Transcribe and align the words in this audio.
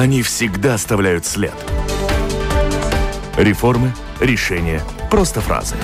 Они 0.00 0.22
всегда 0.22 0.76
оставляют 0.76 1.26
след. 1.26 1.52
Реформы, 3.36 3.92
решения, 4.18 4.82
просто 5.10 5.42
фразы. 5.42 5.76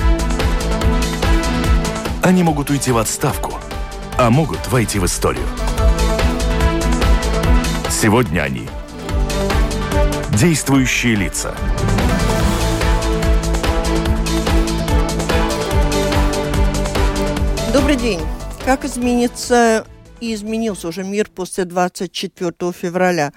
Они 2.23 2.41
могут 2.41 2.71
уйти 2.71 2.91
в 2.91 2.97
отставку, 2.97 3.59
а 4.17 4.31
могут 4.31 4.69
войти 4.69 4.97
в 4.97 5.05
историю. 5.05 5.45
Сегодня 7.91 8.41
они– 8.41 8.67
действующие 10.31 11.13
лица. 11.13 11.55
Добрый 17.71 17.97
день. 17.97 18.21
Как 18.65 18.83
изменится 18.83 19.85
и 20.19 20.33
изменился 20.33 20.87
уже 20.87 21.03
мир 21.03 21.29
после 21.33 21.65
24 21.65 22.71
февраля. 22.71 23.33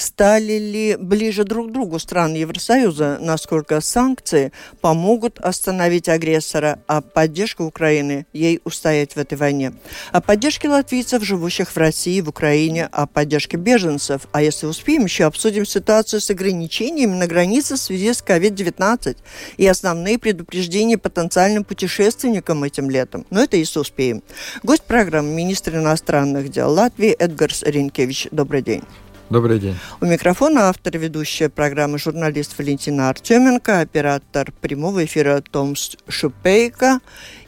Стали 0.00 0.58
ли 0.58 0.96
ближе 0.96 1.44
друг 1.44 1.68
к 1.68 1.72
другу 1.72 1.98
страны 1.98 2.36
Евросоюза, 2.36 3.18
насколько 3.20 3.82
санкции 3.82 4.50
помогут 4.80 5.38
остановить 5.38 6.08
агрессора, 6.08 6.78
а 6.86 7.02
поддержка 7.02 7.60
Украины 7.60 8.24
ей 8.32 8.62
устоять 8.64 9.12
в 9.12 9.18
этой 9.18 9.36
войне? 9.36 9.74
О 10.10 10.22
поддержке 10.22 10.70
латвийцев, 10.70 11.22
живущих 11.22 11.70
в 11.70 11.76
России, 11.76 12.22
в 12.22 12.30
Украине, 12.30 12.88
о 12.90 13.06
поддержке 13.06 13.58
беженцев. 13.58 14.22
А 14.32 14.40
если 14.40 14.64
успеем, 14.64 15.04
еще 15.04 15.24
обсудим 15.24 15.66
ситуацию 15.66 16.22
с 16.22 16.30
ограничениями 16.30 17.14
на 17.14 17.26
границе 17.26 17.74
в 17.74 17.78
связи 17.78 18.14
с 18.14 18.22
COVID-19 18.22 19.18
и 19.58 19.66
основные 19.66 20.18
предупреждения 20.18 20.96
потенциальным 20.96 21.62
путешественникам 21.62 22.64
этим 22.64 22.88
летом. 22.88 23.26
Но 23.28 23.42
это 23.42 23.58
если 23.58 23.78
успеем. 23.78 24.22
Гость 24.62 24.84
программы– 24.84 25.34
министр 25.34 25.76
иностранных 25.76 26.48
дел 26.48 26.72
Латвии 26.72 27.10
Эдгарс 27.10 27.64
Ринкевич. 27.64 28.28
Добрый 28.30 28.62
день. 28.62 28.82
Добрый 29.30 29.60
день. 29.60 29.76
У 30.00 30.06
микрофона 30.06 30.68
автор 30.68 30.98
ведущая 30.98 31.48
программы 31.48 31.98
журналист 31.98 32.58
Валентина 32.58 33.10
Артеменко, 33.10 33.78
оператор 33.78 34.52
прямого 34.60 35.04
эфира 35.04 35.40
Томс 35.40 35.96
Шупейко. 36.08 36.98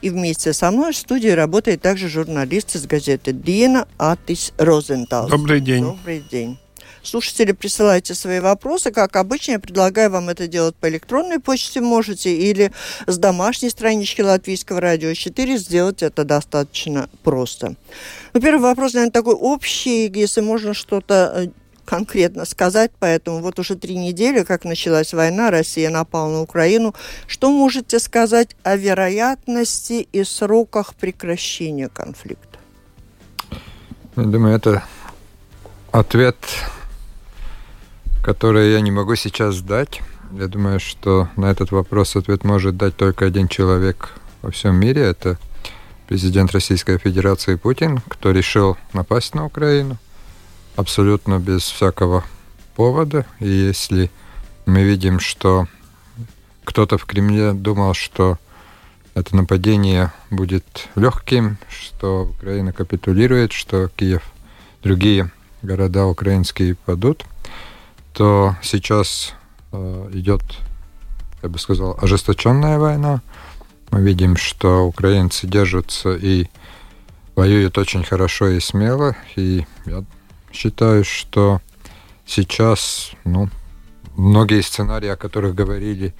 И 0.00 0.08
вместе 0.08 0.52
со 0.52 0.70
мной 0.70 0.92
в 0.92 0.97
студии 0.97 1.30
работает 1.30 1.83
также 1.83 2.08
журналист 2.08 2.77
из 2.77 2.86
газеты 2.86 3.33
«Диена» 3.33 3.89
Атис 3.98 4.52
Розентал. 4.58 5.28
Добрый 5.28 5.61
день. 5.61 5.83
Добрый 5.83 6.22
день. 6.30 6.56
Слушатели, 7.02 7.50
присылайте 7.50 8.14
свои 8.14 8.39
вопросы. 8.39 8.92
Как 8.92 9.17
обычно, 9.17 9.52
я 9.52 9.58
предлагаю 9.58 10.11
вам 10.11 10.28
это 10.28 10.46
делать 10.46 10.77
по 10.77 10.89
электронной 10.89 11.41
почте 11.41 11.80
можете 11.80 12.33
или 12.33 12.70
с 13.08 13.19
домашней 13.19 13.70
странички 13.70 14.20
Латвийского 14.20 14.80
радио 14.80 15.12
4 15.12 15.56
сделать 15.58 16.05
это 16.05 16.22
достаточно 16.22 17.11
просто. 17.24 17.74
Ну, 18.34 18.41
первый 18.41 18.62
вопрос, 18.62 18.94
наверное, 18.94 19.12
такой 19.12 19.34
общий, 19.34 20.08
если 20.14 20.42
можно 20.42 20.74
что-то 20.74 21.33
э, 21.34 21.61
конкретно 21.93 22.47
сказать, 22.47 22.91
поэтому 22.98 23.41
вот 23.41 23.59
уже 23.59 23.77
три 23.77 23.97
недели, 23.97 24.45
как 24.45 24.65
началась 24.65 25.12
война, 25.12 25.51
Россия 25.51 25.91
напала 25.91 26.31
на 26.31 26.41
Украину. 26.41 26.95
Что 27.27 27.51
можете 27.51 27.98
сказать 27.98 28.57
о 28.62 28.77
вероятности 28.77 30.09
и 30.11 30.25
сроках 30.25 30.95
прекращения 30.95 31.91
конфликта? 31.91 32.59
Я 34.17 34.23
думаю, 34.23 34.57
это 34.57 34.83
ответ 35.91 36.37
которые 38.23 38.73
я 38.73 38.81
не 38.81 38.93
могу 38.93 39.17
сейчас 39.17 39.61
дать. 39.61 40.01
Я 40.33 40.47
думаю, 40.47 40.79
что 40.79 41.29
на 41.37 41.51
этот 41.51 41.73
вопрос 41.73 42.15
ответ 42.17 42.45
может 42.45 42.77
дать 42.77 42.97
только 42.97 43.27
один 43.27 43.48
человек 43.48 44.11
во 44.43 44.51
всем 44.53 44.77
мире. 44.77 45.03
Это 45.03 45.39
президент 46.09 46.53
Российской 46.53 46.98
Федерации 46.98 47.57
Путин, 47.57 48.01
кто 48.09 48.31
решил 48.31 48.77
напасть 48.93 49.35
на 49.35 49.45
Украину 49.45 49.98
абсолютно 50.77 51.39
без 51.39 51.62
всякого 51.62 52.25
повода. 52.75 53.27
И 53.41 53.48
если 53.48 54.11
мы 54.67 54.83
видим, 54.83 55.20
что 55.20 55.67
кто-то 56.64 56.98
в 56.98 57.05
Кремле 57.05 57.52
думал, 57.52 57.95
что 57.95 58.39
это 59.14 59.36
нападение 59.36 60.13
будет 60.30 60.89
легким, 60.95 61.58
что 61.69 62.24
Украина 62.24 62.73
капитулирует, 62.73 63.52
что 63.52 63.89
Киев, 63.89 64.23
другие 64.83 65.30
города 65.61 66.07
украинские 66.07 66.75
падут, 66.75 67.25
то 68.14 68.57
сейчас 68.63 69.35
э, 69.73 70.11
идет, 70.14 70.42
я 71.42 71.48
бы 71.48 71.58
сказал, 71.58 71.98
ожесточенная 72.01 72.79
война. 72.79 73.20
Мы 73.91 74.01
видим, 74.01 74.36
что 74.36 74.86
украинцы 74.86 75.46
держатся 75.46 76.14
и 76.14 76.46
воюют 77.35 77.77
очень 77.79 78.05
хорошо 78.05 78.48
и 78.48 78.61
смело. 78.61 79.14
И 79.36 79.67
я 79.85 80.05
считаю, 80.52 81.05
что 81.05 81.61
сейчас 82.27 83.13
ну, 83.24 83.48
многие 84.17 84.63
сценарии, 84.63 85.08
о 85.08 85.17
которых 85.17 85.55
говорили 85.55 86.14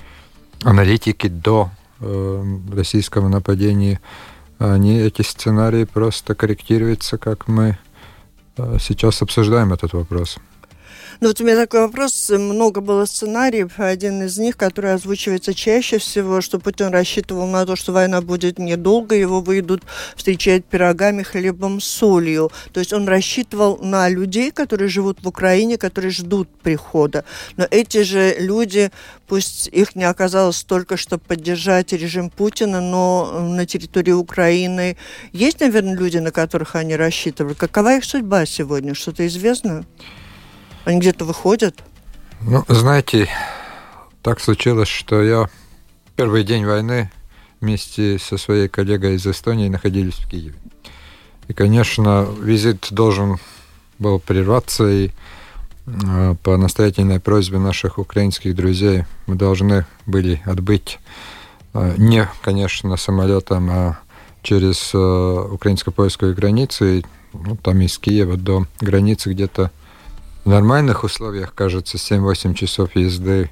аналитики 0.62 1.28
до 1.28 1.70
э, 2.00 2.59
российского 2.72 3.28
нападения, 3.28 4.00
они, 4.59 4.98
эти 4.98 5.22
сценарии 5.22 5.84
просто 5.84 6.34
корректируются, 6.34 7.19
как 7.19 7.48
мы 7.48 7.78
э, 8.56 8.76
сейчас 8.81 9.22
обсуждаем 9.22 9.72
этот 9.72 9.93
вопрос. 9.93 10.38
Ну 11.22 11.28
вот 11.28 11.41
у 11.41 11.44
меня 11.44 11.55
такой 11.55 11.83
вопрос. 11.83 12.31
Много 12.31 12.81
было 12.81 13.05
сценариев. 13.05 13.78
Один 13.78 14.25
из 14.25 14.38
них, 14.38 14.56
который 14.56 14.93
озвучивается 14.93 15.55
чаще 15.55 15.99
всего, 15.99 16.41
что 16.41 16.59
Путин 16.59 16.88
рассчитывал 16.88 17.47
на 17.47 17.65
то, 17.65 17.77
что 17.77 17.93
война 17.93 18.21
будет 18.21 18.59
недолго, 18.59 19.15
его 19.15 19.41
выйдут 19.41 19.84
встречать 20.16 20.65
пирогами, 20.65 21.22
хлебом, 21.22 21.81
солью. 21.81 22.50
То 22.72 22.81
есть 22.81 22.93
он 22.93 23.06
рассчитывал 23.06 23.78
на 23.81 24.09
людей, 24.09 24.50
которые 24.50 24.88
живут 24.88 25.22
в 25.22 25.28
Украине, 25.28 25.78
которые 25.78 26.11
ждут 26.11 26.49
прихода. 26.49 27.25
Но 27.56 27.69
эти 27.71 28.03
же 28.03 28.34
люди, 28.41 28.91
пусть 29.28 29.69
их 29.69 29.94
не 29.94 30.03
оказалось 30.03 30.56
столько, 30.56 30.97
чтобы 30.97 31.22
поддержать 31.22 31.93
режим 31.93 32.31
Путина, 32.31 32.81
но 32.81 33.47
на 33.49 33.65
территории 33.65 34.11
Украины 34.11 34.97
есть, 35.31 35.61
наверное, 35.61 35.94
люди, 35.94 36.19
на 36.19 36.32
которых 36.32 36.75
они 36.75 36.97
рассчитывали. 36.97 37.55
Какова 37.55 37.97
их 37.97 38.05
судьба 38.05 38.44
сегодня? 38.44 38.94
Что-то 38.94 39.25
известно? 39.28 39.87
Они 40.84 40.98
где-то 40.98 41.25
выходят? 41.25 41.82
Ну, 42.41 42.65
знаете, 42.69 43.28
так 44.22 44.41
случилось, 44.41 44.88
что 44.88 45.22
я 45.22 45.48
первый 46.16 46.44
день 46.44 46.65
войны 46.65 47.10
вместе 47.60 48.19
со 48.19 48.37
своей 48.37 48.69
коллегой 48.69 49.15
из 49.15 49.26
Эстонии 49.26 49.69
находились 49.69 50.15
в 50.15 50.28
Киеве. 50.28 50.54
И, 51.48 51.53
конечно, 51.53 52.26
визит 52.41 52.88
должен 52.91 53.38
был 53.98 54.19
прерваться, 54.19 54.88
и 54.88 55.10
э, 55.87 56.34
по 56.43 56.56
настоятельной 56.56 57.20
просьбе 57.20 57.59
наших 57.59 57.99
украинских 57.99 58.56
друзей 58.56 59.04
мы 59.26 59.37
должны 59.37 59.87
были 60.06 60.43
отбыть 60.44 60.99
э, 61.75 61.94
не, 61.99 62.28
конечно, 62.43 62.97
самолетом, 62.97 63.70
а 63.70 63.99
через 64.43 64.91
э, 64.94 64.99
украинско-польскую 64.99 66.34
границу, 66.34 66.87
и, 66.87 67.03
ну, 67.32 67.56
там 67.56 67.81
из 67.81 67.97
Киева 67.99 68.37
до 68.37 68.66
границы 68.81 69.32
где-то 69.32 69.70
нормальных 70.44 71.04
условиях, 71.04 71.54
кажется, 71.54 71.97
7-8 71.97 72.54
часов 72.54 72.97
езды. 72.97 73.50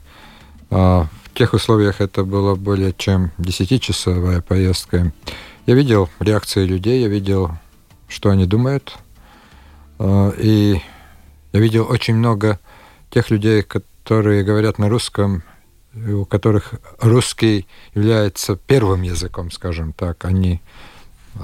А 0.70 1.06
в 1.24 1.34
тех 1.34 1.52
условиях 1.52 2.00
это 2.00 2.24
было 2.24 2.54
более 2.54 2.92
чем 2.92 3.30
10-часовая 3.38 4.40
поездка. 4.40 5.12
Я 5.66 5.74
видел 5.74 6.08
реакции 6.18 6.64
людей, 6.64 7.02
я 7.02 7.08
видел, 7.08 7.52
что 8.08 8.30
они 8.30 8.46
думают. 8.46 8.98
А, 9.98 10.30
и 10.36 10.80
я 11.52 11.60
видел 11.60 11.86
очень 11.88 12.14
много 12.14 12.58
тех 13.10 13.30
людей, 13.30 13.62
которые 13.62 14.44
говорят 14.44 14.78
на 14.78 14.88
русском, 14.88 15.42
у 15.94 16.24
которых 16.24 16.74
русский 17.00 17.66
является 17.94 18.56
первым 18.56 19.02
языком, 19.02 19.50
скажем 19.50 19.92
так, 19.92 20.24
они, 20.24 20.60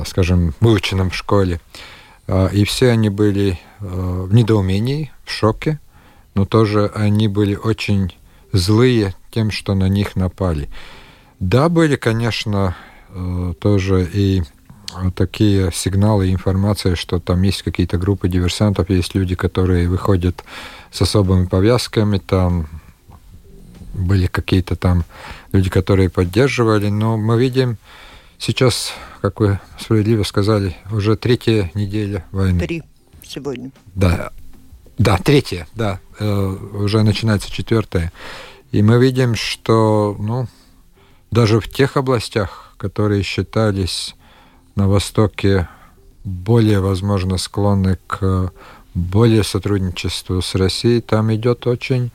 скажем, 0.07 0.55
выученным 0.61 1.11
в 1.11 1.17
школе. 1.17 1.61
А, 1.75 1.96
и 2.29 2.65
все 2.65 2.91
они 2.91 3.09
были 3.09 3.59
Э, 3.79 4.25
в 4.27 4.33
недоумении, 4.33 5.13
в 5.25 5.31
шоке, 5.31 5.79
но 6.35 6.47
тоже 6.47 6.91
они 6.95 7.29
были 7.29 7.55
очень 7.55 8.15
злые 8.53 9.15
тем, 9.31 9.51
что 9.51 9.75
на 9.75 9.89
них 9.89 10.17
напали. 10.17 10.71
Да, 11.41 11.69
были, 11.69 11.97
конечно, 11.97 12.75
э, 13.11 13.53
тоже 13.61 14.09
и 14.11 14.43
такие 15.15 15.71
сигналы 15.75 16.33
информация, 16.33 16.97
что 16.97 17.21
там 17.21 17.43
есть 17.43 17.63
какие-то 17.63 17.99
группы 17.99 18.31
диверсантов, 18.31 18.89
есть 18.89 19.15
люди, 19.15 19.35
которые 19.35 19.91
выходят 19.91 20.43
с 20.91 21.03
особыми 21.03 21.45
повязками, 21.45 22.17
там 22.17 22.67
были 23.93 24.27
какие-то 24.27 24.75
там 24.75 25.05
люди, 25.53 25.69
которые 25.69 26.09
поддерживали, 26.09 26.89
но 26.89 27.19
мы 27.19 27.39
видим 27.39 27.77
сейчас, 28.39 28.93
как 29.21 29.41
вы 29.41 29.61
справедливо 29.79 30.23
сказали, 30.23 30.77
уже 30.91 31.17
третья 31.17 31.71
неделя 31.75 32.25
войны. 32.33 32.61
Три 32.61 32.83
сегодня. 33.23 33.71
Да, 33.95 34.33
да, 34.99 35.19
третья, 35.19 35.67
да, 35.75 36.01
э, 36.19 36.57
уже 36.73 37.03
начинается 37.03 37.51
четвертая. 37.51 38.13
И 38.73 38.83
мы 38.83 38.99
видим, 38.99 39.35
что, 39.35 40.17
ну, 40.19 40.47
даже 41.31 41.61
в 41.61 41.69
тех 41.69 41.97
областях, 41.97 42.75
которые 42.79 43.23
считались 43.23 44.15
на 44.75 44.89
Востоке 44.89 45.69
более, 46.25 46.81
возможно, 46.81 47.39
склонны 47.39 47.99
к 48.07 48.53
более 48.95 49.45
сотрудничеству 49.45 50.41
с 50.41 50.55
Россией, 50.55 51.01
там 51.01 51.35
идет 51.35 51.67
очень 51.67 52.11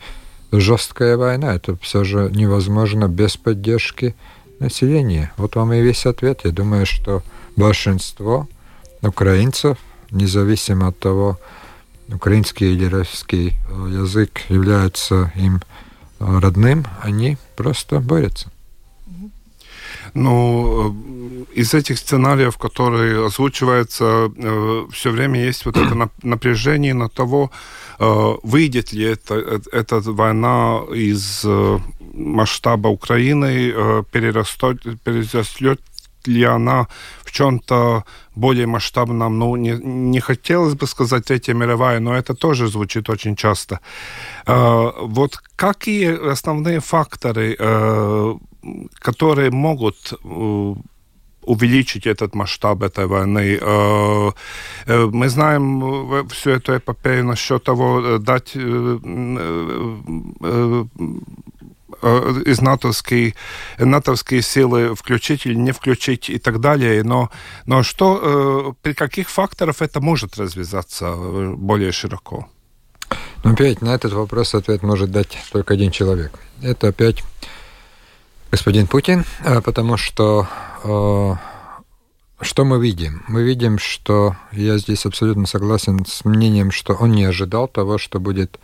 жесткая 0.52 1.18
война. 1.18 1.56
Это 1.56 1.78
все 1.78 2.04
же 2.04 2.30
невозможно 2.34 3.08
без 3.08 3.38
поддержки 3.38 4.16
населения. 4.62 5.34
Вот 5.38 5.56
вам 5.56 5.74
и 5.74 5.82
весь 5.82 6.06
ответ. 6.06 6.42
Я 6.44 6.52
думаю, 6.52 6.86
что 6.86 7.24
большинство 7.56 8.48
украинцев, 9.02 9.78
независимо 10.12 10.88
от 10.88 11.00
того, 11.00 11.40
украинский 12.14 12.74
или 12.74 12.86
российский 12.86 13.50
э, 13.50 13.90
язык 14.02 14.42
является 14.50 15.32
им 15.36 15.62
э, 16.20 16.40
родным, 16.40 16.86
они 17.02 17.38
просто 17.56 18.00
борются. 18.00 18.52
Ну, 20.14 21.46
э, 21.54 21.60
из 21.60 21.74
этих 21.74 21.98
сценариев, 21.98 22.58
которые 22.58 23.26
озвучиваются, 23.26 24.32
все 24.92 25.12
время 25.12 25.44
есть 25.44 25.66
вот 25.66 25.78
это 25.78 26.10
напряжение 26.22 26.94
на 26.94 27.10
того, 27.10 27.52
выйдет 28.00 28.94
ли 28.94 29.04
это, 29.04 29.62
эта 29.72 30.00
война 30.00 30.82
из 30.94 31.46
масштаба 32.14 32.90
Украины, 32.90 34.04
перерастет, 34.12 34.82
перерастет 35.04 35.80
ли 36.28 36.44
она 36.44 36.88
в 37.24 37.32
чем-то 37.32 38.04
более 38.36 38.68
масштабном, 38.68 39.40
ну, 39.40 39.56
не, 39.56 39.72
не 39.84 40.20
хотелось 40.20 40.74
бы 40.74 40.88
сказать 40.88 41.26
Третья 41.26 41.54
мировая, 41.54 42.00
но 42.00 42.16
это 42.16 42.34
тоже 42.34 42.68
звучит 42.68 43.10
очень 43.10 43.36
часто. 43.36 43.80
Э, 44.48 44.92
вот 45.02 45.38
какие 45.56 46.32
основные 46.32 46.80
факторы, 46.80 47.56
э, 47.60 48.36
которые 49.00 49.52
могут 49.52 50.14
э, 50.14 50.76
увеличить 51.44 52.06
этот 52.08 52.36
масштаб 52.36 52.84
этой 52.84 53.08
войны. 53.08 53.58
Э, 53.62 54.32
э, 54.86 55.10
мы 55.12 55.30
знаем 55.30 56.28
всю 56.30 56.52
эту 56.52 56.78
эпопею 56.78 57.26
насчет 57.26 57.64
того, 57.64 58.18
дать 58.20 58.56
Э, 60.44 60.86
из 62.02 62.62
натовские, 62.62 63.36
натовские 63.78 64.42
силы 64.42 64.96
включить 64.96 65.46
или 65.46 65.56
не 65.56 65.72
включить 65.72 66.30
и 66.30 66.40
так 66.40 66.60
далее. 66.60 67.04
Но, 67.04 67.30
но 67.66 67.84
что, 67.84 68.20
э, 68.22 68.74
при 68.82 68.94
каких 68.94 69.30
факторах 69.30 69.82
это 69.82 70.02
может 70.02 70.38
развязаться 70.38 71.14
э, 71.16 71.54
более 71.56 71.92
широко? 71.92 72.48
Ну, 73.44 73.54
опять 73.54 73.82
на 73.82 73.96
этот 73.96 74.14
вопрос 74.14 74.56
ответ 74.56 74.84
может 74.84 75.12
дать 75.12 75.38
только 75.52 75.74
один 75.74 75.92
человек. 75.92 76.32
Это 76.62 76.90
опять 76.90 77.24
господин 78.52 78.88
Путин, 78.88 79.26
потому 79.64 79.98
что 79.98 80.48
что 82.42 82.66
мы 82.66 82.82
видим? 82.82 83.24
Мы 83.28 83.44
видим, 83.44 83.78
что 83.78 84.36
я 84.52 84.78
здесь 84.78 85.06
абсолютно 85.06 85.46
согласен 85.46 86.06
с 86.06 86.26
мнением, 86.26 86.72
что 86.72 86.94
он 86.94 87.12
не 87.12 87.24
ожидал 87.24 87.68
того, 87.68 87.98
что 87.98 88.20
будет 88.20 88.60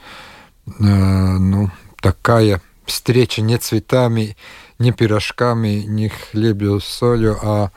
ну, 0.79 1.69
такая 2.01 2.61
встреча 2.87 3.41
не 3.41 3.57
цветами, 3.57 4.35
не 4.79 4.91
пирожками, 4.91 5.83
не 5.87 6.09
хлебью 6.09 6.79
с 6.79 6.85
солью, 6.85 7.37
а 7.41 7.71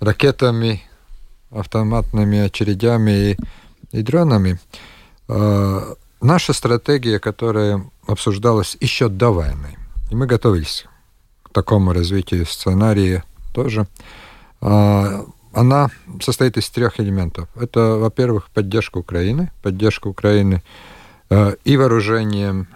ракетами, 0.00 0.82
автоматными 1.50 2.38
очередями 2.38 3.10
и, 3.10 3.36
и 3.92 4.02
дронами. 4.02 4.58
Э, 5.28 5.94
наша 6.20 6.52
стратегия, 6.52 7.18
которая 7.18 7.84
обсуждалась 8.06 8.76
еще 8.80 9.08
до 9.08 9.30
войны, 9.30 9.76
и 10.10 10.14
мы 10.14 10.26
готовились 10.26 10.86
к 11.42 11.50
такому 11.50 11.92
развитию 11.92 12.46
сценария 12.46 13.24
тоже, 13.52 13.86
э, 14.60 15.24
она 15.52 15.90
состоит 16.20 16.56
из 16.56 16.70
трех 16.70 17.00
элементов. 17.00 17.48
Это, 17.56 17.96
во-первых, 17.96 18.50
поддержка 18.50 18.98
Украины, 18.98 19.50
поддержка 19.62 20.06
Украины 20.06 20.62
э, 21.28 21.56
и 21.64 21.76
вооружением, 21.76 22.68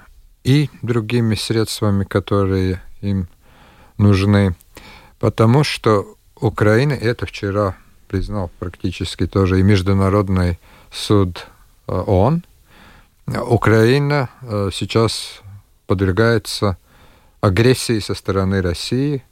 и 0.44 0.70
другими 0.82 1.34
средствами, 1.34 2.04
которые 2.04 2.80
им 3.00 3.28
нужны. 3.98 4.54
Потому 5.18 5.64
что 5.64 6.16
Украина, 6.36 6.92
это 6.92 7.26
вчера 7.26 7.76
признал 8.08 8.50
практически 8.58 9.26
тоже 9.26 9.58
и 9.58 9.62
Международный 9.62 10.58
суд 10.92 11.46
э, 11.88 11.92
ООН, 11.92 12.44
Украина 13.26 14.28
э, 14.42 14.68
сейчас 14.72 15.40
подвергается 15.86 16.76
агрессии 17.40 17.98
со 18.00 18.14
стороны 18.14 18.60
России, 18.60 19.24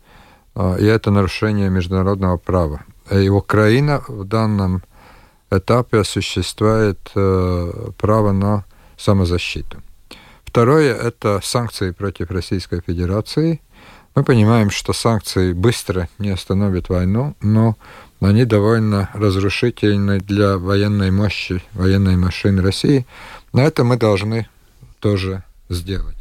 э, 0.55 0.77
и 0.81 0.85
это 0.87 1.11
нарушение 1.11 1.69
международного 1.69 2.39
права. 2.39 2.85
И 3.11 3.29
Украина 3.29 4.03
в 4.09 4.25
данном 4.25 4.83
этапе 5.51 5.99
осуществляет 5.99 6.99
право 7.99 8.33
на 8.33 8.65
самозащиту. 8.97 9.83
Второе– 10.53 10.95
это 11.03 11.41
санкции 11.43 11.93
против 11.93 12.31
Российской 12.31 12.83
Федерации. 12.83 13.63
Мы 14.15 14.23
понимаем, 14.23 14.69
что 14.69 14.93
санкции 14.93 15.55
быстро 15.55 16.11
не 16.19 16.29
остановят 16.29 16.91
войну, 16.91 17.35
но 17.41 17.79
они 18.21 18.45
довольно 18.45 19.09
разрушительны 19.15 20.21
для 20.21 20.59
военной 20.59 21.11
мощи, 21.11 21.63
военной 21.73 22.17
машины 22.17 22.61
России. 22.61 23.07
На 23.55 23.61
это 23.61 23.83
мы 23.83 23.97
должны 23.97 24.47
тоже 25.01 25.43
сделать. 25.71 26.19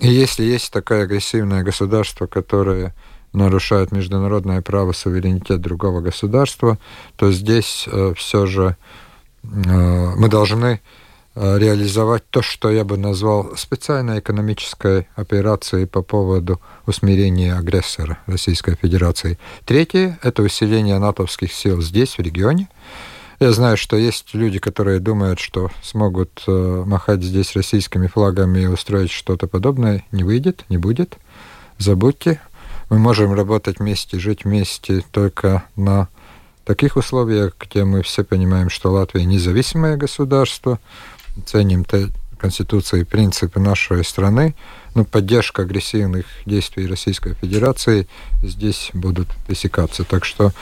И 0.00 0.08
если 0.08 0.42
есть 0.42 0.72
такое 0.72 1.04
агрессивное 1.04 1.62
государство, 1.62 2.26
которое 2.26 2.92
нарушает 3.32 3.92
международное 3.92 4.62
право, 4.62 4.90
суверенитет 4.90 5.60
другого 5.60 6.00
государства, 6.00 6.76
то 7.14 7.30
здесь 7.30 7.86
э, 7.86 8.14
все 8.16 8.46
же 8.46 8.76
э, 9.44 9.46
мы 9.46 10.28
должны 10.28 10.80
реализовать 11.34 12.22
то, 12.30 12.42
что 12.42 12.70
я 12.70 12.84
бы 12.84 12.96
назвал 12.96 13.56
специальной 13.56 14.20
экономической 14.20 15.08
операцией 15.16 15.86
по 15.86 16.02
поводу 16.02 16.60
усмирения 16.86 17.56
агрессора 17.56 18.18
Российской 18.26 18.76
Федерации. 18.76 19.38
Третье– 19.64 20.18
это 20.22 20.42
усиление 20.42 20.98
натовских 20.98 21.52
сил 21.52 21.82
здесь, 21.82 22.18
в 22.18 22.20
регионе. 22.20 22.68
Я 23.40 23.52
знаю, 23.52 23.76
что 23.76 23.96
есть 23.96 24.32
люди, 24.32 24.58
которые 24.58 25.00
думают, 25.00 25.40
что 25.40 25.70
смогут 25.82 26.44
э, 26.46 26.84
махать 26.86 27.22
здесь 27.22 27.56
российскими 27.56 28.06
флагами 28.06 28.60
и 28.60 28.66
устроить 28.66 29.10
что-то 29.10 29.48
подобное. 29.48 30.04
Не 30.12 30.22
выйдет, 30.22 30.64
не 30.68 30.78
будет. 30.78 31.18
Забудьте. 31.78 32.40
Мы 32.90 32.98
можем 32.98 33.32
работать 33.32 33.80
вместе, 33.80 34.20
жить 34.20 34.44
вместе 34.44 35.02
только 35.10 35.64
на 35.74 36.08
таких 36.64 36.96
условиях, 36.96 37.54
где 37.58 37.84
мы 37.84 38.02
все 38.02 38.24
понимаем, 38.24 38.70
что 38.70 38.92
Латвия 38.92 39.24
независимое 39.24 39.96
государство, 39.96 40.78
ценим 41.46 41.84
Конституции 42.38 43.00
и 43.00 43.04
принципы 43.04 43.60
нашей 43.60 44.04
страны, 44.04 44.54
но 44.94 45.04
поддержка 45.04 45.62
агрессивных 45.62 46.26
действий 46.46 46.86
Российской 46.86 47.34
Федерации 47.34 48.06
здесь 48.42 48.90
будут 48.92 49.28
пресекаться. 49.46 50.04
Так 50.04 50.24
что 50.24 50.52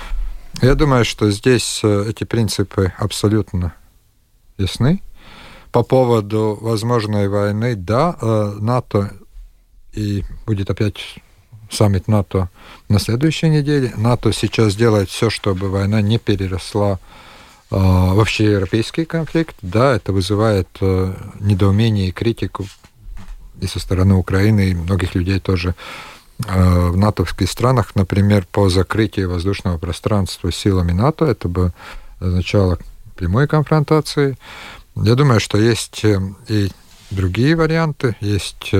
я 0.60 0.74
думаю, 0.74 1.04
что 1.04 1.30
здесь 1.30 1.80
э, 1.82 2.06
эти 2.08 2.24
принципы 2.24 2.92
абсолютно 2.98 3.74
ясны. 4.58 5.02
По 5.72 5.82
поводу 5.82 6.58
возможной 6.60 7.28
войны, 7.28 7.74
да, 7.74 8.16
э, 8.20 8.56
НАТО 8.60 9.12
и 9.92 10.24
будет 10.46 10.70
опять 10.70 11.18
саммит 11.70 12.06
НАТО 12.06 12.48
на 12.88 12.98
следующей 12.98 13.48
неделе. 13.48 13.92
НАТО 13.96 14.32
сейчас 14.32 14.76
делает 14.76 15.08
все, 15.08 15.30
чтобы 15.30 15.68
война 15.68 16.00
не 16.00 16.18
переросла 16.18 16.92
а, 16.92 16.98
вообще 17.72 18.52
европейский 18.52 19.06
конфликт, 19.06 19.56
да, 19.62 19.96
это 19.96 20.12
вызывает 20.12 20.68
э, 20.80 21.14
недоумение 21.40 22.08
и 22.08 22.12
критику 22.12 22.66
и 23.60 23.66
со 23.66 23.80
стороны 23.80 24.14
Украины, 24.14 24.68
и 24.68 24.74
многих 24.74 25.14
людей 25.14 25.40
тоже 25.40 25.74
э, 26.46 26.88
в 26.90 26.96
натовских 26.98 27.50
странах, 27.50 27.94
например, 27.94 28.46
по 28.52 28.68
закрытию 28.68 29.30
воздушного 29.30 29.78
пространства 29.78 30.52
силами 30.52 30.92
НАТО, 30.92 31.24
это 31.24 31.48
бы 31.48 31.72
означало 32.20 32.78
прямой 33.16 33.48
конфронтации. 33.48 34.36
Я 34.94 35.14
думаю, 35.14 35.40
что 35.40 35.56
есть 35.56 36.04
э, 36.04 36.20
и 36.48 36.70
другие 37.10 37.56
варианты. 37.56 38.16
Есть 38.20 38.72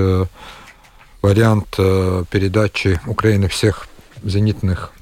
вариант 1.23 1.77
передачи 1.77 3.01
Украины 3.07 3.49
всех 3.49 3.87
зенитных 4.23 4.93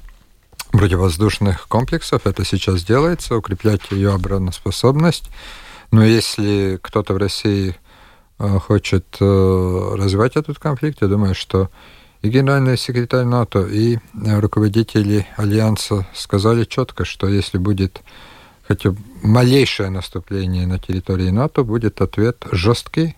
противовоздушных 0.71 1.67
комплексов. 1.67 2.25
Это 2.25 2.43
сейчас 2.45 2.83
делается, 2.83 3.35
укреплять 3.35 3.81
ее 3.91 4.13
обороноспособность. 4.13 5.29
Но 5.91 6.03
если 6.03 6.79
кто-то 6.81 7.13
в 7.13 7.17
России 7.17 7.75
э, 8.39 8.59
хочет 8.59 9.05
э, 9.19 9.95
развивать 9.97 10.37
этот 10.37 10.57
конфликт, 10.57 11.01
я 11.01 11.07
думаю, 11.07 11.35
что 11.35 11.69
и 12.21 12.29
генеральный 12.29 12.77
секретарь 12.77 13.25
НАТО, 13.25 13.65
и 13.65 13.97
э, 13.97 14.39
руководители 14.39 15.27
Альянса 15.35 16.07
сказали 16.13 16.63
четко, 16.63 17.03
что 17.03 17.27
если 17.27 17.57
будет 17.57 18.01
хотя 18.67 18.91
бы 18.91 18.97
малейшее 19.21 19.89
наступление 19.89 20.65
на 20.65 20.79
территории 20.79 21.29
НАТО, 21.29 21.63
будет 21.63 22.01
ответ 22.01 22.45
жесткий, 22.51 23.15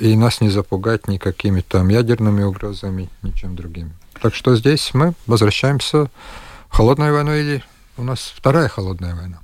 и 0.00 0.14
нас 0.14 0.40
не 0.40 0.50
запугать 0.50 1.08
никакими 1.08 1.62
там 1.62 1.88
ядерными 1.88 2.42
угрозами, 2.44 3.08
ничем 3.22 3.56
другим. 3.56 3.92
Так 4.20 4.34
что 4.34 4.56
здесь 4.56 4.92
мы 4.94 5.14
возвращаемся 5.26 6.10
в 6.68 6.76
холодную 6.76 7.12
войну 7.12 7.34
или 7.34 7.62
у 7.96 8.02
нас 8.02 8.32
вторая 8.34 8.68
холодная 8.68 9.14
война? 9.14 9.38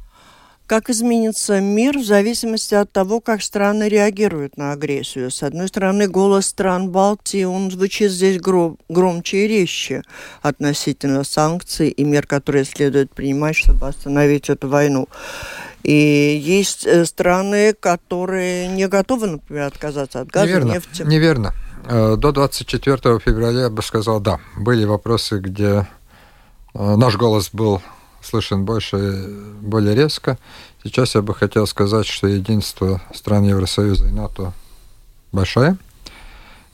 Как 0.71 0.89
изменится 0.89 1.61
мир 1.61 1.99
в 1.99 2.05
зависимости 2.05 2.75
от 2.75 2.93
того, 2.93 3.19
как 3.21 3.43
страны 3.43 3.89
реагируют 3.89 4.57
на 4.57 4.71
агрессию? 4.71 5.33
С 5.33 5.43
одной 5.43 5.67
стороны, 5.67 6.07
голос 6.07 6.47
стран 6.47 6.91
Балтии, 6.91 7.43
он 7.43 7.73
звучит 7.73 8.13
здесь 8.13 8.39
гром, 8.39 8.79
громче 8.89 9.47
и 9.47 9.49
резче 9.49 10.03
относительно 10.43 11.25
санкций 11.25 11.89
и 11.89 12.05
мер, 12.05 12.25
которые 12.25 12.65
следует 12.65 13.13
принимать, 13.13 13.57
чтобы 13.57 13.89
остановить 13.89 14.49
эту 14.49 14.69
войну. 14.69 15.09
И 15.83 16.41
есть 16.41 16.87
э, 16.87 17.05
страны, 17.05 17.73
которые 17.73 18.69
не 18.69 18.87
готовы, 18.87 19.27
например, 19.27 19.65
отказаться 19.65 20.21
от 20.21 20.29
газа, 20.29 20.47
Неверно. 20.47 20.73
нефти. 20.73 21.03
Неверно. 21.03 21.55
Э, 21.85 22.17
до 22.17 22.33
24 22.33 23.19
февраля 23.19 23.63
я 23.63 23.71
бы 23.71 23.83
сказал, 23.83 24.21
да, 24.21 24.41
были 24.57 24.85
вопросы, 24.85 25.39
где 25.39 25.89
э, 26.75 26.97
наш 26.97 27.17
голос 27.17 27.51
был 27.53 27.83
слышен 28.23 28.65
больше, 28.65 28.97
более 29.61 29.95
резко. 29.95 30.39
Сейчас 30.85 31.15
я 31.15 31.23
бы 31.23 31.35
хотел 31.35 31.67
сказать, 31.67 32.07
что 32.07 32.27
единство 32.27 33.01
стран 33.15 33.45
Евросоюза 33.45 34.09
и 34.09 34.11
НАТО 34.11 34.53
большое. 35.33 35.77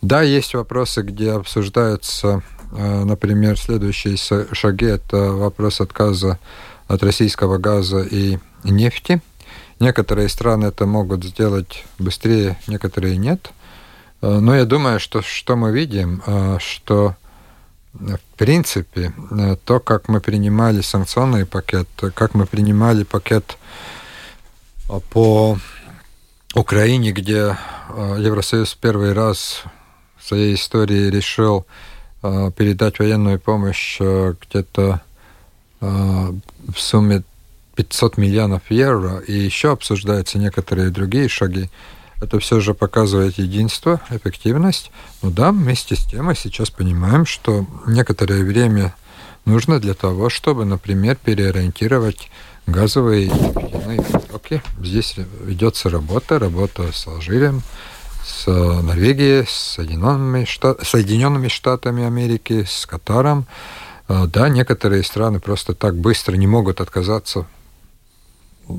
Да, 0.02 0.22
есть 0.22 0.54
вопросы, 0.54 1.02
где 1.02 1.32
обсуждаются, 1.32 2.42
например, 2.72 3.58
следующие 3.58 4.16
шаги. 4.16 4.86
Это 4.86 5.32
вопрос 5.32 5.80
отказа 5.80 6.38
от 6.88 7.02
российского 7.02 7.58
газа 7.58 8.00
и 8.02 8.38
нефти. 8.64 9.22
Некоторые 9.78 10.28
страны 10.28 10.66
это 10.66 10.86
могут 10.86 11.24
сделать 11.24 11.84
быстрее, 11.98 12.58
некоторые 12.66 13.16
нет. 13.16 13.50
Э, 14.22 14.38
но 14.38 14.54
я 14.54 14.64
думаю, 14.64 15.00
что 15.00 15.22
что 15.22 15.56
мы 15.56 15.72
видим, 15.72 16.22
э, 16.26 16.58
что 16.60 17.16
в 17.92 18.36
принципе 18.36 19.12
э, 19.30 19.56
то, 19.64 19.80
как 19.80 20.08
мы 20.08 20.20
принимали 20.20 20.80
санкционный 20.80 21.46
пакет, 21.46 21.88
как 22.14 22.34
мы 22.34 22.46
принимали 22.46 23.04
пакет 23.04 23.56
по 25.10 25.58
Украине, 26.54 27.12
где 27.12 27.56
Евросоюз 28.18 28.74
первый 28.74 29.12
раз 29.12 29.62
в 30.16 30.28
своей 30.28 30.54
истории 30.54 31.10
решил 31.10 31.66
передать 32.22 32.98
военную 32.98 33.40
помощь 33.40 34.00
где-то 34.00 35.00
в 35.80 36.40
сумме 36.76 37.22
500 37.74 38.16
миллионов 38.16 38.62
евро, 38.70 39.18
и 39.18 39.32
еще 39.32 39.72
обсуждаются 39.72 40.38
некоторые 40.38 40.90
другие 40.90 41.28
шаги, 41.28 41.68
это 42.20 42.38
все 42.38 42.60
же 42.60 42.74
показывает 42.74 43.38
единство, 43.38 44.00
эффективность. 44.10 44.90
Ну 45.22 45.30
да, 45.30 45.52
вместе 45.52 45.96
с 45.96 46.04
тем 46.04 46.26
мы 46.26 46.34
сейчас 46.34 46.70
понимаем, 46.70 47.26
что 47.26 47.66
некоторое 47.86 48.42
время 48.44 48.94
нужно 49.44 49.80
для 49.80 49.94
того, 49.94 50.28
чтобы, 50.28 50.64
например, 50.64 51.16
переориентировать 51.16 52.30
газовые 52.66 53.28
нефтяные 53.28 54.02
потоки. 54.02 54.62
Здесь 54.80 55.16
ведется 55.44 55.88
работа, 55.90 56.38
работа 56.38 56.90
с 56.92 57.06
Алжиром, 57.06 57.62
с 58.24 58.46
Норвегией, 58.46 59.46
с 59.46 59.74
Соединенными, 59.76 60.44
Штат... 60.44 60.84
Соединенными 60.86 61.48
Штатами 61.48 62.04
Америки, 62.04 62.66
с 62.68 62.86
Катаром. 62.86 63.46
А, 64.08 64.26
да, 64.26 64.48
некоторые 64.48 65.02
страны 65.04 65.38
просто 65.38 65.74
так 65.74 65.96
быстро 65.96 66.36
не 66.36 66.46
могут 66.46 66.80
отказаться 66.80 67.46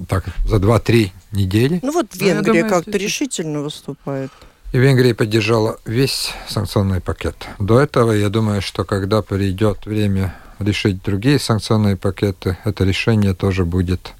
так, 0.07 0.25
за 0.45 0.57
2-3 0.57 1.11
недели. 1.31 1.79
Ну 1.81 1.91
вот 1.91 2.15
Венгрия 2.15 2.63
ну, 2.63 2.69
как-то 2.69 2.97
решительно 2.97 3.61
выступает. 3.61 4.31
И 4.73 4.77
Венгрия 4.77 5.15
поддержала 5.15 5.79
весь 5.85 6.31
санкционный 6.47 6.99
пакет. 6.99 7.35
До 7.57 7.79
этого, 7.79 8.11
я 8.11 8.29
думаю, 8.29 8.61
что 8.61 8.83
когда 8.83 9.21
придет 9.21 9.85
время 9.85 10.35
решить 10.59 11.01
другие 11.03 11.39
санкционные 11.39 11.95
пакеты, 11.95 12.57
это 12.65 12.83
решение 12.83 13.33
тоже 13.33 13.63
будет 13.63 14.13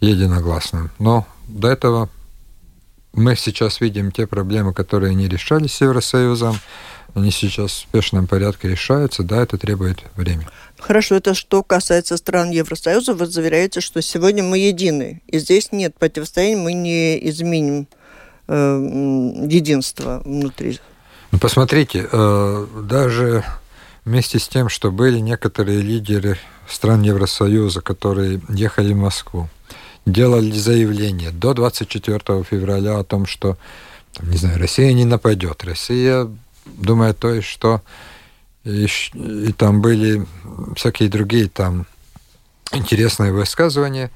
единогласным. 0.00 0.90
Но 0.98 1.26
до 1.48 1.68
этого 1.68 2.08
мы 3.12 3.34
сейчас 3.34 3.80
видим 3.80 4.12
те 4.12 4.26
проблемы, 4.26 4.72
которые 4.72 5.14
не 5.14 5.28
решались 5.28 5.74
с 5.74 5.80
Евросоюзом, 5.80 6.58
они 7.14 7.30
сейчас 7.30 7.72
в 7.72 7.76
спешном 7.78 8.26
порядке 8.26 8.68
решаются, 8.68 9.22
да, 9.22 9.42
это 9.42 9.58
требует 9.58 9.98
времени. 10.16 10.46
Хорошо, 10.78 11.16
это 11.16 11.34
что 11.34 11.62
касается 11.62 12.16
стран 12.16 12.50
Евросоюза, 12.50 13.14
вы 13.14 13.26
заверяете, 13.26 13.80
что 13.80 14.00
сегодня 14.00 14.42
мы 14.42 14.58
едины, 14.58 15.22
и 15.26 15.38
здесь 15.38 15.72
нет 15.72 15.94
противостояния, 15.96 16.56
мы 16.56 16.72
не 16.72 17.28
изменим 17.28 17.86
э, 18.48 19.44
единство 19.48 20.22
внутри. 20.24 20.78
Ну, 21.32 21.38
посмотрите, 21.38 22.08
э, 22.10 22.66
даже 22.82 23.44
вместе 24.04 24.38
с 24.38 24.48
тем, 24.48 24.68
что 24.68 24.90
были 24.90 25.18
некоторые 25.18 25.80
лидеры 25.80 26.38
стран 26.68 27.02
Евросоюза, 27.02 27.80
которые 27.80 28.40
ехали 28.48 28.92
в 28.92 28.96
Москву, 28.96 29.48
делали 30.06 30.52
заявление 30.52 31.30
до 31.30 31.54
24 31.54 32.44
февраля 32.44 32.98
о 32.98 33.04
том, 33.04 33.26
что, 33.26 33.56
там, 34.14 34.30
не 34.30 34.36
знаю, 34.36 34.58
Россия 34.58 34.92
не 34.92 35.04
нападет, 35.04 35.64
Россия 35.64 36.28
думает 36.66 37.18
то, 37.18 37.40
что 37.42 37.82
и, 38.64 38.86
и 39.14 39.52
там 39.52 39.80
были 39.80 40.26
всякие 40.76 41.08
другие 41.08 41.48
там 41.48 41.86
интересные 42.72 43.32
высказывания. 43.32 44.10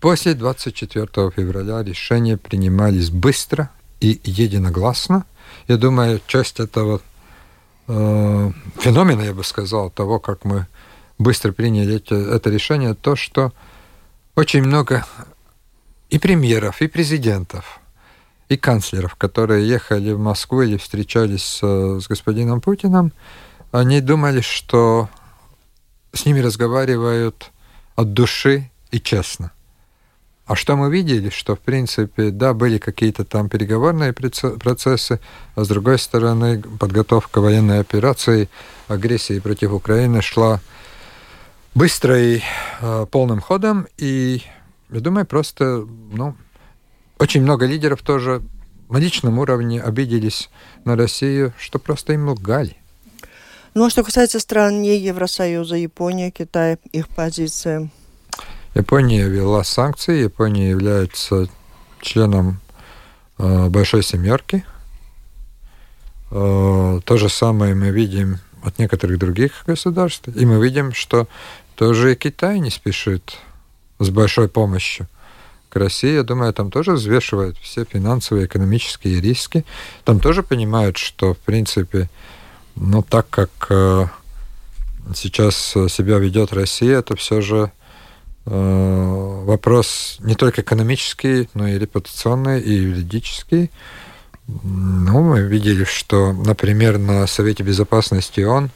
После 0.00 0.34
24 0.34 1.06
февраля 1.30 1.82
решения 1.82 2.36
принимались 2.36 3.10
быстро 3.10 3.70
и 4.00 4.20
единогласно. 4.24 5.24
Я 5.68 5.76
думаю, 5.76 6.20
часть 6.26 6.60
этого 6.60 7.00
э, 7.86 8.50
феномена, 8.80 9.22
я 9.22 9.32
бы 9.32 9.44
сказал, 9.44 9.90
того, 9.90 10.18
как 10.18 10.44
мы 10.44 10.66
быстро 11.18 11.52
приняли 11.52 11.96
эти, 11.96 12.14
это 12.14 12.50
решение, 12.50 12.94
то, 12.94 13.16
что 13.16 13.52
очень 14.34 14.62
много 14.62 15.06
и 16.10 16.18
премьеров, 16.18 16.82
и 16.82 16.88
президентов, 16.88 17.80
и 18.52 18.56
канцлеров, 18.56 19.16
которые 19.16 19.66
ехали 19.66 20.12
в 20.12 20.18
Москву 20.18 20.62
или 20.62 20.76
встречались 20.76 21.60
с, 21.62 22.06
господином 22.06 22.60
Путиным, 22.60 23.12
они 23.70 24.00
думали, 24.00 24.42
что 24.42 25.08
с 26.12 26.26
ними 26.26 26.40
разговаривают 26.40 27.50
от 27.96 28.12
души 28.12 28.70
и 28.90 29.00
честно. 29.00 29.52
А 30.44 30.54
что 30.54 30.76
мы 30.76 30.90
видели, 30.90 31.30
что, 31.30 31.56
в 31.56 31.60
принципе, 31.60 32.30
да, 32.30 32.52
были 32.52 32.76
какие-то 32.76 33.24
там 33.24 33.48
переговорные 33.48 34.12
процессы, 34.12 35.20
а 35.54 35.64
с 35.64 35.68
другой 35.68 35.98
стороны, 35.98 36.60
подготовка 36.60 37.40
военной 37.40 37.80
операции, 37.80 38.50
агрессии 38.88 39.38
против 39.38 39.72
Украины 39.72 40.20
шла 40.20 40.60
быстро 41.74 42.20
и 42.20 42.42
э, 42.80 43.06
полным 43.10 43.40
ходом, 43.40 43.86
и, 43.96 44.42
я 44.90 45.00
думаю, 45.00 45.24
просто, 45.24 45.86
ну, 46.12 46.34
очень 47.22 47.42
много 47.42 47.66
лидеров 47.66 48.02
тоже 48.02 48.42
на 48.90 48.96
личном 48.96 49.38
уровне 49.38 49.80
обиделись 49.80 50.50
на 50.84 50.96
Россию, 50.96 51.52
что 51.56 51.78
просто 51.78 52.14
им 52.14 52.28
лгали. 52.28 52.76
Ну 53.74 53.86
а 53.86 53.90
что 53.90 54.02
касается 54.02 54.40
стран 54.40 54.82
не 54.82 54.98
Евросоюза, 54.98 55.76
Япония, 55.76 56.32
Китай, 56.32 56.78
их 56.90 57.08
позиция? 57.08 57.90
Япония 58.74 59.28
ввела 59.28 59.62
санкции, 59.62 60.24
Япония 60.24 60.70
является 60.70 61.48
членом 62.00 62.60
э, 63.38 63.68
Большой 63.68 64.02
Семерки. 64.02 64.64
Э, 66.32 67.00
то 67.04 67.16
же 67.18 67.28
самое 67.28 67.76
мы 67.76 67.90
видим 67.90 68.40
от 68.64 68.80
некоторых 68.80 69.18
других 69.18 69.62
государств. 69.64 70.26
И 70.26 70.44
мы 70.44 70.60
видим, 70.60 70.92
что 70.92 71.28
тоже 71.76 72.14
и 72.14 72.16
Китай 72.16 72.58
не 72.58 72.70
спешит 72.70 73.38
с 74.00 74.10
большой 74.10 74.48
помощью 74.48 75.06
к 75.72 75.76
России. 75.76 76.14
Я 76.14 76.22
думаю, 76.22 76.52
там 76.52 76.70
тоже 76.70 76.92
взвешивают 76.92 77.56
все 77.58 77.84
финансовые, 77.84 78.44
экономические 78.44 79.20
риски. 79.20 79.64
Там 80.04 80.20
тоже 80.20 80.42
понимают, 80.42 80.98
что, 80.98 81.32
в 81.32 81.38
принципе, 81.38 82.10
но 82.76 83.00
так 83.02 83.30
как 83.30 83.50
э, 83.70 84.06
сейчас 85.14 85.56
себя 85.56 86.18
ведет 86.18 86.52
Россия, 86.52 86.98
это 86.98 87.16
все 87.16 87.40
же 87.40 87.72
э, 88.44 89.42
вопрос 89.46 90.18
не 90.20 90.34
только 90.34 90.60
экономический, 90.60 91.48
но 91.54 91.66
и 91.66 91.78
репутационный, 91.78 92.60
и 92.60 92.74
юридический. 92.74 93.70
Ну, 94.46 95.22
мы 95.22 95.40
видели, 95.40 95.84
что, 95.84 96.34
например, 96.34 96.98
на 96.98 97.26
Совете 97.26 97.62
Безопасности 97.62 98.40
ООН 98.42 98.70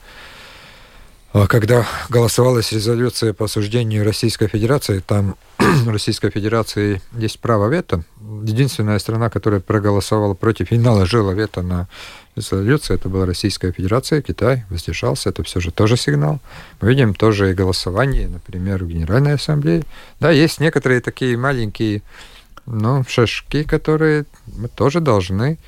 когда 1.48 1.86
голосовалась 2.08 2.72
резолюция 2.72 3.34
по 3.34 3.44
осуждению 3.44 4.04
Российской 4.04 4.48
Федерации, 4.48 5.02
там 5.06 5.36
Российской 5.86 6.30
Федерации 6.30 7.02
есть 7.12 7.40
право 7.40 7.68
вето. 7.68 8.04
Единственная 8.42 8.98
страна, 8.98 9.28
которая 9.28 9.60
проголосовала 9.60 10.32
против 10.32 10.72
и 10.72 10.78
наложила 10.78 11.32
вето 11.32 11.60
на 11.60 11.88
резолюцию, 12.36 12.96
это 12.96 13.10
была 13.10 13.26
Российская 13.26 13.72
Федерация, 13.72 14.22
Китай 14.22 14.64
воздержался, 14.70 15.28
это 15.28 15.42
все 15.42 15.60
же 15.60 15.72
тоже 15.72 15.98
сигнал. 15.98 16.40
Мы 16.80 16.88
видим 16.88 17.14
тоже 17.14 17.50
и 17.50 17.54
голосование, 17.54 18.28
например, 18.28 18.84
в 18.84 18.88
Генеральной 18.88 19.34
Ассамблее. 19.34 19.82
Да, 20.20 20.30
есть 20.30 20.60
некоторые 20.60 21.00
такие 21.00 21.36
маленькие 21.36 22.02
ну, 22.66 23.04
шажки, 23.08 23.62
которые 23.64 24.24
мы 24.56 24.68
тоже 24.68 25.00
должны 25.00 25.58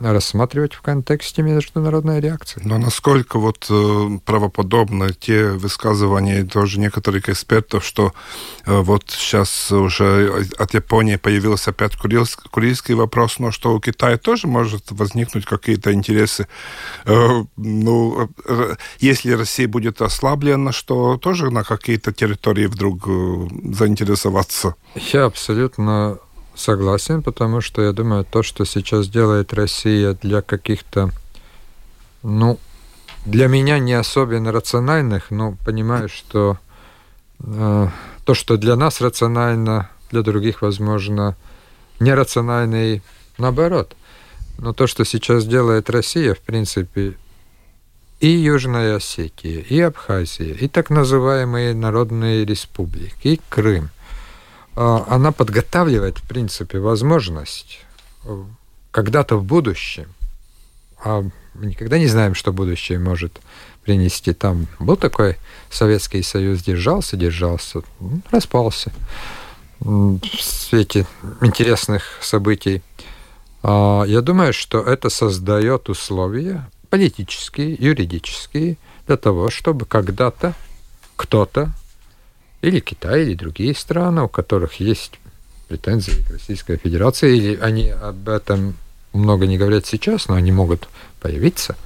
рассматривать 0.00 0.74
в 0.74 0.82
контексте 0.82 1.42
международной 1.42 2.20
реакции. 2.20 2.60
Но 2.64 2.78
насколько 2.78 3.38
вот 3.38 3.66
э, 3.70 4.18
правоподобны 4.24 5.12
те 5.12 5.48
высказывания 5.48 6.44
тоже 6.44 6.78
некоторых 6.78 7.28
экспертов, 7.28 7.84
что 7.84 8.12
э, 8.66 8.80
вот 8.80 9.04
сейчас 9.08 9.70
уже 9.70 10.46
от 10.58 10.74
Японии 10.74 11.16
появился 11.16 11.70
опять 11.70 11.96
курильский, 11.96 12.48
курильский 12.50 12.94
вопрос, 12.94 13.38
но 13.38 13.50
что 13.50 13.74
у 13.74 13.80
Китая 13.80 14.18
тоже 14.18 14.46
может 14.46 14.90
возникнуть 14.90 15.44
какие-то 15.44 15.92
интересы. 15.92 16.46
Э, 17.04 17.44
ну, 17.56 18.30
если 18.98 19.32
Россия 19.32 19.68
будет 19.68 20.02
ослаблена, 20.02 20.72
что 20.72 21.16
тоже 21.16 21.50
на 21.50 21.64
какие-то 21.64 22.12
территории 22.12 22.66
вдруг 22.66 23.06
заинтересоваться? 23.06 24.74
Я 24.94 25.24
абсолютно 25.24 26.18
Согласен, 26.62 27.22
потому 27.22 27.60
что 27.60 27.82
я 27.82 27.90
думаю, 27.90 28.24
то, 28.24 28.44
что 28.44 28.64
сейчас 28.64 29.08
делает 29.08 29.52
Россия 29.52 30.16
для 30.22 30.42
каких-то, 30.42 31.10
ну, 32.22 32.56
для 33.26 33.48
меня 33.48 33.80
не 33.80 33.94
особенно 33.94 34.52
рациональных, 34.52 35.32
но 35.32 35.56
понимаю, 35.66 36.08
что 36.08 36.58
э, 37.40 37.88
то, 38.24 38.34
что 38.34 38.56
для 38.58 38.76
нас 38.76 39.00
рационально, 39.00 39.90
для 40.12 40.22
других, 40.22 40.62
возможно, 40.62 41.34
нерационально 41.98 42.94
и 42.94 43.00
наоборот. 43.38 43.96
Но 44.58 44.72
то, 44.72 44.86
что 44.86 45.04
сейчас 45.04 45.44
делает 45.44 45.90
Россия, 45.90 46.32
в 46.32 46.40
принципе, 46.42 47.14
и 48.20 48.28
Южная 48.28 48.98
Осетия, 48.98 49.62
и 49.62 49.80
Абхазия, 49.80 50.54
и 50.54 50.68
так 50.68 50.90
называемые 50.90 51.74
народные 51.74 52.44
республики, 52.44 53.26
и 53.26 53.40
Крым– 53.48 53.90
она 54.74 55.32
подготавливает, 55.32 56.18
в 56.18 56.22
принципе, 56.22 56.78
возможность 56.78 57.80
э, 58.24 58.42
когда-то 58.90 59.36
в 59.36 59.44
будущем, 59.44 60.06
а 61.04 61.22
мы 61.54 61.66
никогда 61.66 61.98
не 61.98 62.06
знаем, 62.06 62.34
что 62.34 62.52
будущее 62.52 62.98
может 62.98 63.40
принести. 63.84 64.32
Там 64.32 64.66
был 64.78 64.96
такой 64.96 65.36
Советский 65.70 66.22
Союз, 66.22 66.62
держался, 66.62 67.16
держался, 67.16 67.82
распался 68.30 68.92
в 69.80 70.20
свете 70.40 71.06
интересных 71.40 72.04
событий. 72.20 72.82
А, 73.62 74.04
я 74.04 74.20
думаю, 74.20 74.52
что 74.52 74.80
это 74.80 75.10
создает 75.10 75.88
условия 75.88 76.70
политические, 76.88 77.74
юридические 77.74 78.76
для 79.06 79.16
того, 79.16 79.50
чтобы 79.50 79.86
когда-то 79.86 80.54
кто-то 81.16 81.72
или 82.62 82.80
Китай, 82.80 83.22
или 83.22 83.34
другие 83.34 83.74
страны, 83.74 84.22
у 84.22 84.28
которых 84.28 84.80
есть 84.80 85.18
претензии 85.68 86.24
к 86.26 86.30
Российской 86.30 86.76
Федерации, 86.76 87.36
или 87.36 87.58
они 87.60 87.90
об 87.90 88.28
этом 88.28 88.76
много 89.12 89.46
не 89.46 89.58
говорят 89.58 89.84
сейчас, 89.86 90.28
но 90.28 90.34
они 90.34 90.52
могут 90.52 90.88
появиться. 91.20 91.76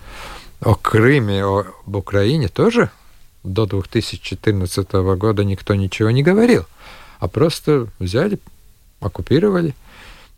О 0.61 0.75
Крыме, 0.75 1.45
о, 1.45 1.67
об 1.87 1.97
Украине 1.97 2.49
тоже 2.49 2.91
до 3.43 3.67
2014 3.67 4.93
года 4.93 5.45
никто 5.45 5.75
ничего 5.75 6.11
не 6.11 6.23
говорил, 6.23 6.67
а 7.21 7.29
просто 7.29 7.89
взяли, 7.99 8.39
оккупировали, 9.01 9.75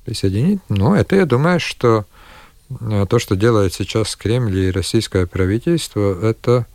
присоединили. 0.04 0.60
Но 0.68 0.94
это, 0.94 1.16
я 1.16 1.26
думаю, 1.26 1.58
что 1.58 2.04
э, 2.80 3.06
то, 3.08 3.18
что 3.18 3.34
делает 3.34 3.74
сейчас 3.74 4.14
Кремль 4.14 4.58
и 4.58 4.70
российское 4.70 5.26
правительство, 5.26 6.20
это, 6.22 6.66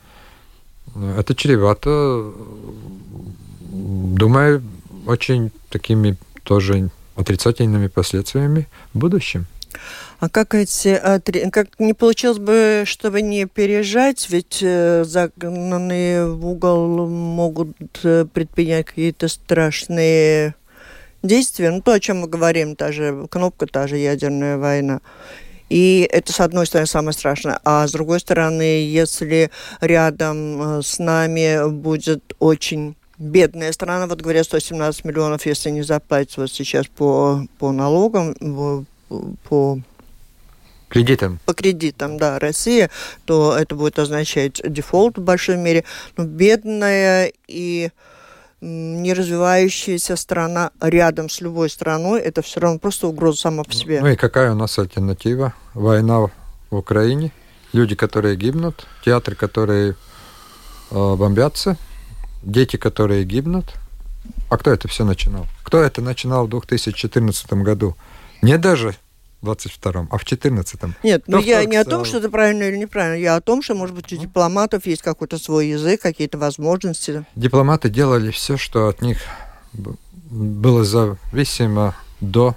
э, 0.96 1.18
это 1.20 1.36
чревато 1.36 2.34
думаю, 3.74 4.64
очень 5.08 5.52
такими 5.70 6.16
тоже 6.44 6.90
отрицательными 7.16 7.88
последствиями 7.88 8.68
в 8.94 9.00
будущем. 9.00 9.46
А 10.20 10.30
как 10.30 10.54
эти 10.54 11.02
как 11.50 11.80
не 11.80 11.94
получилось 11.94 12.38
бы, 12.38 12.84
чтобы 12.86 13.22
не 13.22 13.46
переезжать, 13.46 14.30
ведь 14.30 14.60
э, 14.62 15.04
загнанные 15.04 16.28
в 16.28 16.46
угол 16.46 17.10
могут 17.10 17.76
э, 18.04 18.26
предпринять 18.32 18.86
какие-то 18.86 19.28
страшные 19.28 20.56
действия. 21.24 21.72
Ну, 21.72 21.82
то, 21.82 21.94
о 21.94 22.00
чем 22.00 22.20
мы 22.20 22.28
говорим, 22.28 22.76
та 22.76 22.92
же 22.92 23.28
кнопка, 23.30 23.66
та 23.66 23.88
же 23.88 23.98
ядерная 23.98 24.58
война. 24.58 25.02
И 25.70 26.08
это, 26.12 26.32
с 26.32 26.40
одной 26.40 26.68
стороны, 26.68 26.88
самое 26.88 27.14
страшное. 27.14 27.60
А 27.66 27.88
с 27.88 27.92
другой 27.92 28.20
стороны, 28.20 28.86
если 28.86 29.50
рядом 29.82 30.78
э, 30.78 30.82
с 30.84 31.00
нами 31.00 31.70
будет 31.70 32.34
очень 32.40 32.96
бедная 33.24 33.72
страна, 33.72 34.08
вот 34.08 34.22
говорят, 34.22 34.46
117 34.46 35.06
миллионов, 35.06 35.46
если 35.46 35.70
не 35.70 35.82
заплатить 35.82 36.38
вот 36.38 36.52
сейчас 36.52 36.88
по, 36.88 37.46
по 37.58 37.72
налогам, 37.72 38.36
по 39.50 39.80
Кредитам. 40.90 41.40
По 41.46 41.56
кредитам, 41.56 42.20
да, 42.20 42.38
Россия, 42.38 42.92
то 43.26 43.58
это 43.58 43.74
будет 43.74 43.98
означать 43.98 44.62
дефолт 44.64 45.18
в 45.18 45.24
большой 45.24 45.58
мере. 45.58 45.86
Но 46.18 46.26
бедная 46.26 47.34
и 47.48 47.90
не 48.62 49.14
развивающаяся 49.14 50.16
страна 50.16 50.70
рядом 50.80 51.30
с 51.30 51.42
любой 51.42 51.72
страной, 51.72 52.22
это 52.22 52.44
все 52.44 52.60
равно 52.60 52.78
просто 52.78 53.08
угроза 53.08 53.40
сама 53.40 53.64
по 53.64 53.74
себе. 53.74 54.02
Ну 54.02 54.10
и 54.10 54.16
какая 54.16 54.52
у 54.52 54.56
нас 54.56 54.78
альтернатива? 54.78 55.56
Война 55.74 56.20
в 56.20 56.30
Украине, 56.70 57.32
люди, 57.74 57.96
которые 57.96 58.36
гибнут, 58.36 58.86
театры, 59.04 59.36
которые 59.36 59.96
э, 60.92 61.16
бомбятся, 61.16 61.76
дети, 62.44 62.78
которые 62.78 63.24
гибнут. 63.24 63.74
А 64.50 64.58
кто 64.58 64.72
это 64.72 64.88
все 64.88 65.04
начинал? 65.04 65.48
Кто 65.64 65.82
это 65.82 66.02
начинал 66.02 66.48
в 66.48 66.50
2014 66.50 67.54
году? 67.54 67.96
Не 68.42 68.58
даже 68.58 68.96
в 69.42 69.50
22-м, 69.50 70.08
а 70.10 70.18
в 70.18 70.24
14-м. 70.24 70.96
Нет, 71.04 71.24
ну 71.28 71.40
я 71.40 71.66
не 71.66 71.76
о 71.76 71.84
том, 71.84 72.06
что 72.06 72.20
это 72.20 72.30
правильно 72.30 72.64
или 72.64 72.78
неправильно. 72.78 73.22
Я 73.22 73.36
о 73.36 73.42
том, 73.42 73.62
что, 73.62 73.76
может 73.76 73.96
быть, 73.96 74.12
у 74.14 74.16
дипломатов 74.16 74.86
есть 74.86 75.02
какой-то 75.02 75.38
свой 75.38 75.68
язык, 75.68 76.02
какие-то 76.02 76.38
возможности. 76.38 77.26
Дипломаты 77.36 77.90
делали 77.90 78.32
все, 78.32 78.58
что 78.58 78.88
от 78.88 79.02
них 79.02 79.20
было 80.30 80.86
зависимо 80.86 81.96
до 82.22 82.56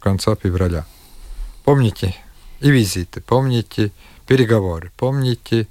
конца 0.00 0.34
февраля. 0.34 0.86
Помните 1.64 2.16
и 2.60 2.70
визиты, 2.70 3.20
помните 3.20 3.92
переговоры, 4.26 4.90
помните 4.96 5.68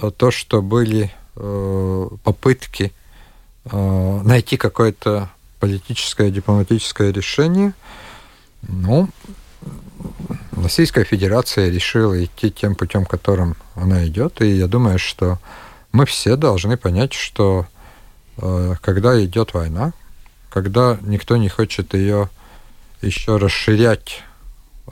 э, 0.00 0.10
то, 0.16 0.30
что 0.30 0.62
были 0.62 1.12
попытки 1.34 2.92
э, 3.64 4.20
найти 4.24 4.56
какое-то 4.56 5.30
политическое, 5.60 6.30
дипломатическое 6.30 7.12
решение, 7.12 7.74
ну, 8.62 9.08
Российская 10.56 11.04
Федерация 11.04 11.70
решила 11.70 12.22
идти 12.24 12.50
тем 12.50 12.74
путем, 12.74 13.04
которым 13.04 13.56
она 13.74 14.06
идет, 14.06 14.40
и 14.40 14.56
я 14.56 14.66
думаю, 14.66 14.98
что 14.98 15.38
мы 15.92 16.06
все 16.06 16.36
должны 16.36 16.76
понять, 16.76 17.12
что 17.12 17.66
э, 18.38 18.74
когда 18.80 19.22
идет 19.24 19.54
война, 19.54 19.92
когда 20.50 20.98
никто 21.02 21.36
не 21.36 21.48
хочет 21.48 21.94
ее 21.94 22.28
еще 23.00 23.36
расширять 23.36 24.22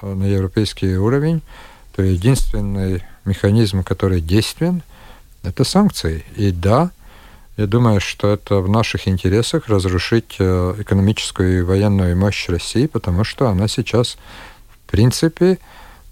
на 0.02 0.24
европейский 0.24 0.96
уровень, 0.96 1.42
то 1.94 2.02
единственный 2.02 3.02
механизм, 3.24 3.82
который 3.82 4.20
действен, 4.20 4.82
это 5.42 5.64
санкции. 5.64 6.24
И 6.36 6.50
да, 6.50 6.90
я 7.56 7.66
думаю, 7.66 8.00
что 8.00 8.32
это 8.32 8.56
в 8.56 8.68
наших 8.68 9.08
интересах 9.08 9.68
разрушить 9.68 10.36
э, 10.38 10.74
экономическую 10.78 11.58
и 11.58 11.62
военную 11.62 12.16
мощь 12.16 12.48
России, 12.48 12.86
потому 12.86 13.24
что 13.24 13.48
она 13.48 13.68
сейчас, 13.68 14.16
в 14.86 14.90
принципе, 14.90 15.58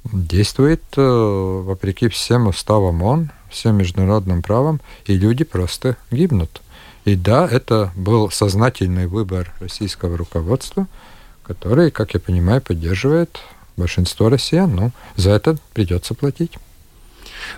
действует 0.04 0.82
э, 0.96 1.02
вопреки 1.02 2.08
всем 2.08 2.48
уставам 2.48 3.02
ООН, 3.02 3.30
всем 3.50 3.76
международным 3.76 4.42
правам, 4.42 4.80
и 5.06 5.14
люди 5.14 5.44
просто 5.44 5.96
гибнут. 6.10 6.60
И 7.04 7.14
да, 7.14 7.48
это 7.50 7.92
был 7.96 8.30
сознательный 8.30 9.06
выбор 9.06 9.54
российского 9.60 10.16
руководства, 10.18 10.86
который, 11.42 11.90
как 11.90 12.12
я 12.12 12.20
понимаю, 12.20 12.60
поддерживает 12.60 13.38
большинство 13.78 14.28
россиян. 14.28 14.74
Но 14.74 14.90
за 15.16 15.30
это 15.30 15.56
придется 15.72 16.12
платить. 16.12 16.58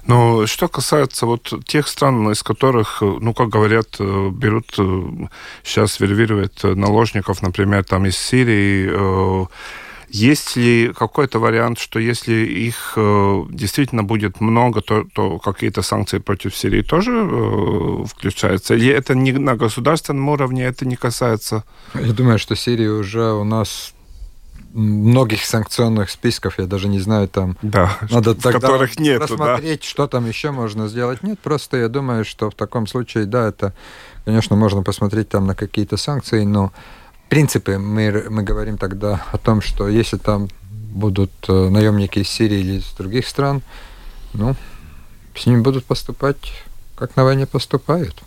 Но 0.07 0.46
что 0.46 0.68
касается 0.68 1.26
вот 1.26 1.53
тех 1.64 1.88
стран, 1.88 2.31
из 2.31 2.42
которых, 2.42 3.00
ну, 3.00 3.35
как 3.35 3.48
говорят, 3.48 3.96
э, 3.98 4.31
берут, 4.31 4.72
сейчас 5.62 6.00
э, 6.00 6.07
вервируют 6.07 6.62
наложников, 6.62 7.42
например, 7.42 7.85
там 7.85 8.07
из 8.07 8.16
Сирии, 8.16 8.88
э, 8.90 9.46
есть 10.12 10.57
ли 10.57 10.92
какой-то 10.92 11.38
вариант, 11.38 11.79
что 11.79 12.00
если 12.00 12.33
их 12.33 12.94
э, 12.96 13.42
действительно 13.48 14.03
будет 14.03 14.40
много, 14.40 14.81
то, 14.81 15.05
то 15.12 15.38
какие-то 15.38 15.83
санкции 15.83 16.18
против 16.18 16.57
Сирии 16.57 16.83
тоже 16.83 17.12
э, 17.12 18.05
включаются? 18.07 18.74
Или 18.74 18.92
это 18.92 19.14
не 19.14 19.33
на 19.33 19.55
государственном 19.55 20.29
уровне, 20.29 20.64
это 20.64 20.85
не 20.85 20.96
касается? 20.96 21.64
Я 21.94 22.12
думаю, 22.12 22.40
что 22.40 22.57
Сирия 22.57 22.90
уже 22.90 23.33
у 23.33 23.44
нас 23.44 23.94
многих 24.72 25.44
санкционных 25.44 26.11
списков, 26.11 26.59
я 26.59 26.66
даже 26.66 26.88
не 26.88 27.00
знаю, 27.00 27.28
там 27.28 27.56
да, 27.62 27.98
надо 28.11 28.35
тогда 28.35 28.61
которых 28.61 28.98
нет, 28.98 29.20
посмотреть, 29.20 29.80
да? 29.80 29.87
что 29.87 30.06
там 30.06 30.26
еще 30.26 30.50
можно 30.50 30.88
сделать. 30.88 31.22
Нет, 31.22 31.38
просто 31.40 31.76
я 31.76 31.88
думаю, 31.88 32.24
что 32.24 32.50
в 32.50 32.54
таком 32.54 32.87
случае, 32.87 33.26
да, 33.26 33.48
это, 33.48 33.74
конечно, 34.24 34.56
можно 34.56 34.83
посмотреть 34.83 35.28
там 35.28 35.46
на 35.46 35.54
какие-то 35.54 35.96
санкции, 35.96 36.44
но 36.44 36.72
в 37.26 37.28
принципе 37.30 37.78
мы, 37.78 38.26
мы 38.28 38.42
говорим 38.42 38.78
тогда 38.78 39.24
о 39.33 39.38
том, 39.38 39.61
что 39.61 39.88
если 39.88 40.16
там 40.16 40.48
будут 40.70 41.33
наемники 41.48 42.20
из 42.20 42.28
Сирии 42.28 42.59
или 42.59 42.72
из 42.78 42.92
других 42.92 43.26
стран, 43.26 43.62
ну, 44.35 44.54
с 45.35 45.46
ними 45.46 45.61
будут 45.61 45.85
поступать, 45.85 46.52
как 46.96 47.16
на 47.16 47.24
войне 47.24 47.46
поступают. 47.46 48.22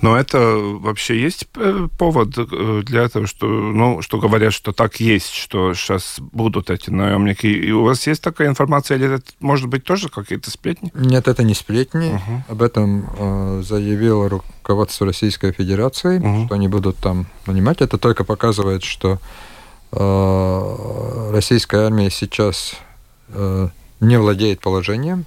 Но 0.00 0.16
это 0.16 0.38
вообще 0.38 1.20
есть 1.20 1.46
э, 1.56 1.88
повод 1.98 2.36
э, 2.36 2.82
для 2.84 3.02
этого, 3.02 3.26
что, 3.26 3.46
ну, 3.46 4.02
что 4.02 4.18
говорят, 4.18 4.52
что 4.52 4.72
так 4.72 5.00
есть, 5.00 5.32
что 5.32 5.74
сейчас 5.74 6.16
будут 6.18 6.70
эти 6.70 6.90
наемники. 6.90 7.46
И 7.46 7.70
у 7.72 7.84
вас 7.84 8.06
есть 8.06 8.22
такая 8.22 8.48
информация, 8.48 8.96
или 8.96 9.14
это 9.14 9.32
может 9.40 9.68
быть 9.68 9.84
тоже 9.84 10.08
какие-то 10.08 10.50
сплетни? 10.50 10.90
Нет, 10.94 11.28
это 11.28 11.42
не 11.42 11.54
сплетни. 11.54 12.14
Угу. 12.14 12.44
Об 12.48 12.62
этом 12.62 13.08
э, 13.16 13.62
заявило 13.64 14.28
руководство 14.28 15.06
Российской 15.06 15.52
Федерации, 15.52 16.18
угу. 16.18 16.46
что 16.46 16.54
они 16.54 16.68
будут 16.68 16.96
там 16.96 17.26
нанимать. 17.46 17.80
Это 17.80 17.98
только 17.98 18.24
показывает, 18.24 18.84
что 18.84 19.18
э, 19.92 21.30
российская 21.32 21.86
армия 21.86 22.10
сейчас 22.10 22.74
э, 23.28 23.68
не 24.00 24.18
владеет 24.18 24.60
положением, 24.60 25.24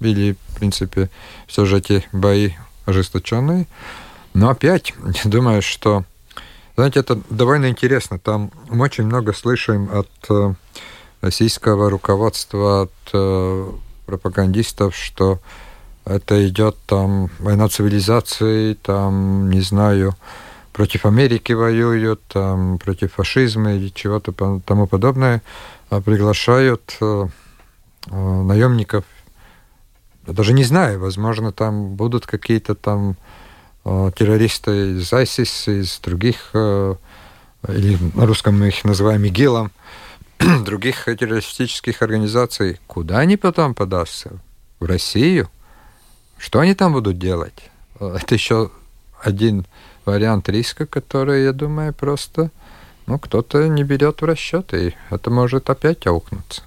или, 0.00 0.36
в 0.48 0.56
принципе, 0.56 1.10
все 1.46 1.64
же 1.64 1.78
эти 1.78 2.04
бои 2.12 2.50
ожесточенный. 2.86 3.66
Но 4.34 4.50
опять, 4.50 4.94
думаю, 5.24 5.62
что, 5.62 6.04
знаете, 6.76 7.00
это 7.00 7.20
довольно 7.30 7.68
интересно. 7.68 8.18
Там 8.18 8.50
мы 8.68 8.84
очень 8.84 9.04
много 9.04 9.32
слышим 9.32 9.88
от 9.92 10.10
э, 10.30 10.54
российского 11.20 11.90
руководства, 11.90 12.82
от 12.82 12.92
э, 13.12 13.72
пропагандистов, 14.06 14.96
что 14.96 15.38
это 16.04 16.46
идет 16.48 16.76
там 16.86 17.30
война 17.38 17.68
цивилизации, 17.68 18.74
там, 18.74 19.50
не 19.50 19.60
знаю, 19.60 20.16
против 20.72 21.06
Америки 21.06 21.52
воюют, 21.52 22.20
там, 22.28 22.78
против 22.78 23.12
фашизма 23.14 23.74
или 23.74 23.88
чего-то 23.88 24.32
тому 24.64 24.86
подобное, 24.86 25.42
а 25.90 26.00
приглашают 26.00 26.96
э, 27.00 27.26
наемников 28.10 29.04
я 30.26 30.32
даже 30.32 30.52
не 30.52 30.64
знаю, 30.64 31.00
возможно, 31.00 31.52
там 31.52 31.94
будут 31.94 32.26
какие-то 32.26 32.74
там 32.74 33.16
э, 33.84 34.10
террористы 34.16 34.92
из 34.92 35.12
ISIS, 35.12 35.80
из 35.80 35.98
других, 35.98 36.50
э, 36.54 36.94
или 37.68 37.98
на 38.14 38.26
русском 38.26 38.58
мы 38.58 38.68
их 38.68 38.84
называем 38.84 39.24
ИГИЛом, 39.24 39.70
других 40.64 41.04
террористических 41.04 42.02
организаций. 42.02 42.80
Куда 42.86 43.18
они 43.18 43.36
потом 43.36 43.74
подастся? 43.74 44.38
В 44.78 44.84
Россию? 44.84 45.48
Что 46.38 46.60
они 46.60 46.74
там 46.74 46.92
будут 46.92 47.18
делать? 47.18 47.70
Э, 47.98 48.16
это 48.20 48.34
еще 48.34 48.70
один 49.22 49.66
вариант 50.04 50.48
риска, 50.48 50.86
который, 50.86 51.44
я 51.44 51.52
думаю, 51.52 51.92
просто 51.92 52.50
ну, 53.06 53.18
кто-то 53.18 53.66
не 53.68 53.84
берет 53.84 54.20
в 54.20 54.24
расчет, 54.24 54.72
и 54.74 54.94
это 55.10 55.30
может 55.30 55.70
опять 55.70 56.06
аукнуться. 56.06 56.62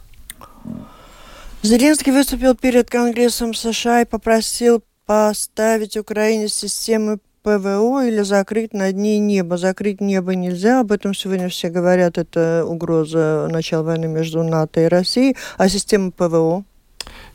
Зеленский 1.65 2.11
выступил 2.11 2.53
перед 2.53 2.91
Конгрессом 2.91 3.55
США 3.55 4.01
и 4.03 4.05
попросил 4.05 4.83
поставить 5.07 5.97
Украине 5.97 6.47
системы 6.47 7.17
ПВО 7.41 8.05
или 8.05 8.21
закрыть 8.21 8.71
над 8.71 8.95
ней 8.95 9.17
небо. 9.17 9.57
Закрыть 9.57 9.99
небо 9.99 10.35
нельзя, 10.35 10.81
об 10.81 10.91
этом 10.91 11.15
сегодня 11.15 11.49
все 11.49 11.69
говорят, 11.69 12.19
это 12.19 12.63
угроза 12.67 13.47
начала 13.49 13.81
войны 13.81 14.05
между 14.05 14.43
НАТО 14.43 14.81
и 14.81 14.87
Россией. 14.87 15.37
А 15.57 15.67
система 15.67 16.11
ПВО? 16.11 16.63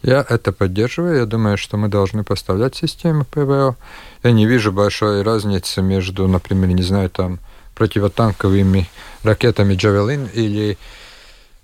Я 0.02 0.24
это 0.28 0.52
поддерживаю. 0.52 1.18
Я 1.18 1.26
думаю, 1.26 1.58
что 1.58 1.76
мы 1.76 1.88
должны 1.88 2.22
поставлять 2.22 2.76
систему 2.76 3.24
ПВО. 3.24 3.76
Я 4.22 4.30
не 4.30 4.46
вижу 4.46 4.70
большой 4.70 5.22
разницы 5.22 5.82
между, 5.82 6.28
например, 6.28 6.68
не 6.68 6.84
знаю, 6.84 7.10
там 7.10 7.40
противотанковыми 7.74 8.88
ракетами 9.24 9.74
«Джавелин» 9.74 10.28
или 10.34 10.78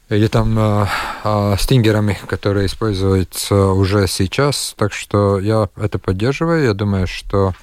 или 0.08 0.28
там 0.28 0.56
э, 0.58 0.86
э, 1.24 1.56
стингерами, 1.58 2.18
которые 2.28 2.66
используются 2.66 3.68
уже 3.68 4.06
сейчас. 4.06 4.74
Так 4.76 4.92
что 4.92 5.40
я 5.40 5.68
это 5.76 5.98
поддерживаю. 5.98 6.64
Я 6.64 6.74
думаю, 6.74 7.06
что 7.06 7.54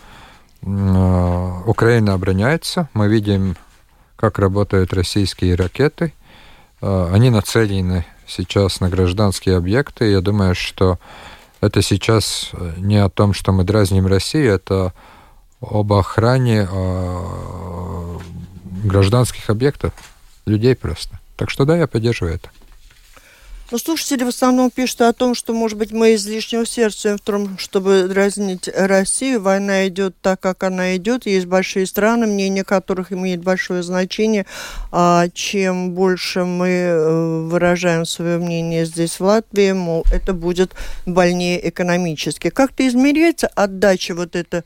э, 0.62 1.62
Украина 1.66 2.14
обороняется. 2.14 2.90
Мы 2.94 3.08
видим, 3.08 3.56
как 4.18 4.40
работают 4.40 4.94
российские 4.94 5.56
ракеты. 5.56 6.14
Э, 6.82 7.10
они 7.14 7.30
нацелены 7.30 8.06
сейчас 8.28 8.82
на 8.82 8.90
гражданские 8.90 9.56
объекты. 9.56 10.12
Я 10.12 10.20
думаю, 10.20 10.54
что 10.54 11.00
это 11.62 11.82
сейчас 11.82 12.52
не 12.78 12.98
о 12.98 13.10
том, 13.10 13.34
что 13.34 13.54
мы 13.54 13.64
дразним 13.64 14.06
Россию, 14.06 14.54
это 14.54 14.94
об 15.62 15.94
охране 15.94 16.68
э, 16.70 18.18
гражданских 18.84 19.50
объектов, 19.50 19.94
людей 20.46 20.76
просто. 20.76 21.20
Так 21.36 21.50
что 21.50 21.66
да, 21.66 21.78
я 21.78 21.88
поддерживаю 21.88 22.36
это. 22.36 22.50
Но 23.74 23.80
слушатели 23.80 24.24
в 24.24 24.28
основном 24.28 24.70
пишут 24.70 25.02
о 25.02 25.14
том, 25.14 25.34
что, 25.34 25.52
может 25.52 25.80
быть, 25.80 25.92
мы 25.92 26.14
излишне 26.14 26.60
усердствуем 26.60 27.18
в 27.18 27.22
том, 27.22 27.58
чтобы 27.58 28.08
дразнить 28.08 28.70
Россию. 28.72 29.42
Война 29.42 29.88
идет 29.88 30.16
так, 30.22 30.40
как 30.40 30.62
она 30.62 30.96
идет. 30.96 31.26
Есть 31.26 31.48
большие 31.48 31.88
страны, 31.88 32.28
мнение 32.28 32.64
которых 32.64 33.12
имеет 33.12 33.42
большое 33.42 33.82
значение. 33.82 34.46
А 34.92 35.28
чем 35.34 35.94
больше 35.94 36.44
мы 36.46 36.68
э, 36.68 37.48
выражаем 37.50 38.06
свое 38.06 38.38
мнение 38.38 38.86
здесь, 38.86 39.20
в 39.20 39.24
Латвии, 39.24 39.72
мол, 39.72 40.06
это 40.12 40.34
будет 40.34 40.74
больнее 41.08 41.68
экономически. 41.68 42.52
Как-то 42.52 42.88
измеряется 42.88 43.48
отдача 43.48 44.14
вот 44.14 44.36
это 44.36 44.66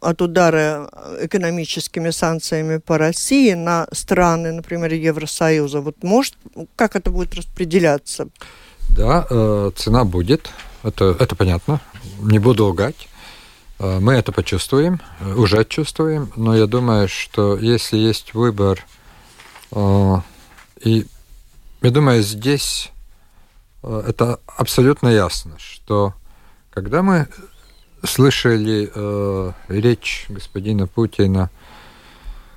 от 0.00 0.22
удара 0.22 0.90
экономическими 1.20 2.10
санкциями 2.10 2.78
по 2.78 2.98
России 2.98 3.54
на 3.54 3.86
страны, 3.92 4.52
например, 4.52 4.92
Евросоюза. 4.92 5.80
Вот 5.80 6.02
может, 6.02 6.34
как 6.74 6.96
это 6.96 7.10
будет 7.10 7.34
распределяться? 7.34 8.28
Да, 8.88 9.26
э, 9.28 9.70
цена 9.76 10.04
будет, 10.04 10.50
это, 10.82 11.16
это 11.18 11.34
понятно, 11.34 11.80
не 12.20 12.38
буду 12.38 12.66
лгать. 12.66 13.08
Э, 13.78 13.98
мы 14.00 14.14
это 14.14 14.32
почувствуем, 14.32 15.00
э, 15.20 15.34
уже 15.34 15.64
чувствуем, 15.64 16.32
но 16.36 16.56
я 16.56 16.66
думаю, 16.66 17.08
что 17.08 17.56
если 17.56 17.98
есть 17.98 18.34
выбор, 18.34 18.84
и 20.80 21.06
я 21.82 21.90
думаю, 21.90 22.22
здесь 22.22 22.92
это 23.82 24.38
абсолютно 24.46 25.08
ясно, 25.08 25.56
что 25.58 26.14
когда 26.70 27.02
мы 27.02 27.26
слышали 28.06 28.90
э, 28.94 29.52
речь 29.68 30.26
господина 30.28 30.86
Путина, 30.86 31.50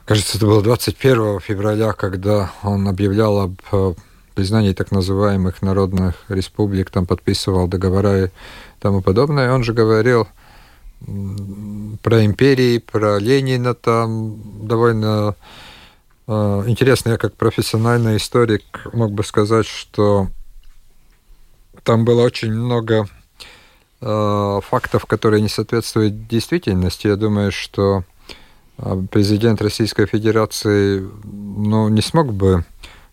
кажется, 0.05 0.37
это 0.37 0.45
было 0.45 0.61
21 0.61 1.39
февраля, 1.39 1.93
когда 1.93 2.51
он 2.63 2.87
объявлял 2.87 3.39
об 3.39 3.61
э, 3.71 3.93
признании 4.35 4.73
так 4.73 4.91
называемых 4.91 5.61
народных 5.61 6.15
республик, 6.29 6.89
там 6.89 7.05
подписывал 7.05 7.67
договора 7.67 8.25
и 8.25 8.29
тому 8.79 9.01
подобное. 9.01 9.53
Он 9.53 9.63
же 9.63 9.73
говорил 9.73 10.27
про 12.03 12.25
империи, 12.25 12.77
про 12.77 13.19
Ленина, 13.19 13.73
там 13.73 14.37
довольно 14.67 15.35
э, 16.27 16.63
интересно, 16.67 17.09
я 17.09 17.17
как 17.17 17.35
профессиональный 17.35 18.17
историк 18.17 18.63
мог 18.93 19.11
бы 19.11 19.23
сказать, 19.23 19.65
что 19.65 20.27
там 21.83 22.05
было 22.05 22.23
очень 22.23 22.53
много 22.53 23.07
фактов, 24.01 25.05
которые 25.05 25.41
не 25.41 25.49
соответствуют 25.49 26.27
действительности. 26.27 27.07
Я 27.07 27.15
думаю, 27.17 27.51
что 27.51 28.03
э, 28.77 29.03
президент 29.11 29.61
Российской 29.61 30.05
Федерации 30.05 31.05
ну, 31.23 31.89
не 31.89 32.01
смог 32.01 32.33
бы 32.33 32.63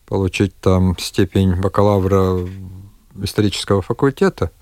получить 0.06 0.54
там 0.60 0.96
степень 0.98 1.56
бакалавра 1.56 2.46
исторического 3.20 3.82
факультета. 3.82 4.52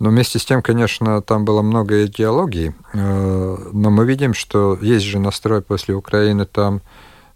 Но 0.00 0.08
вместе 0.08 0.40
с 0.40 0.44
тем, 0.44 0.62
конечно, 0.62 1.22
там 1.22 1.44
было 1.44 1.62
много 1.62 2.06
идеологий. 2.06 2.72
Э, 2.92 3.56
но 3.72 3.90
мы 3.90 4.04
видим, 4.04 4.34
что 4.34 4.76
есть 4.82 5.04
же 5.04 5.20
настрой 5.20 5.62
после 5.62 5.94
Украины 5.94 6.44
там 6.44 6.82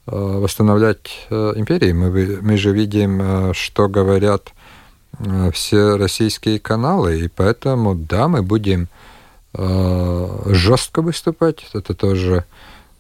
восстанавливать 0.09 1.27
империи. 1.31 1.91
Мы, 1.91 2.39
мы 2.41 2.57
же 2.57 2.71
видим, 2.71 3.53
что 3.55 3.89
говорят 3.89 4.53
Э, 4.53 4.56
все 5.53 5.97
российские 5.97 6.59
каналы, 6.59 7.21
и 7.21 7.29
поэтому, 7.29 7.95
да, 7.95 8.29
мы 8.29 8.43
будем 8.43 8.89
э, 9.55 10.43
жестко 10.47 11.03
выступать. 11.03 11.67
Это 11.73 11.95
тоже 11.95 12.45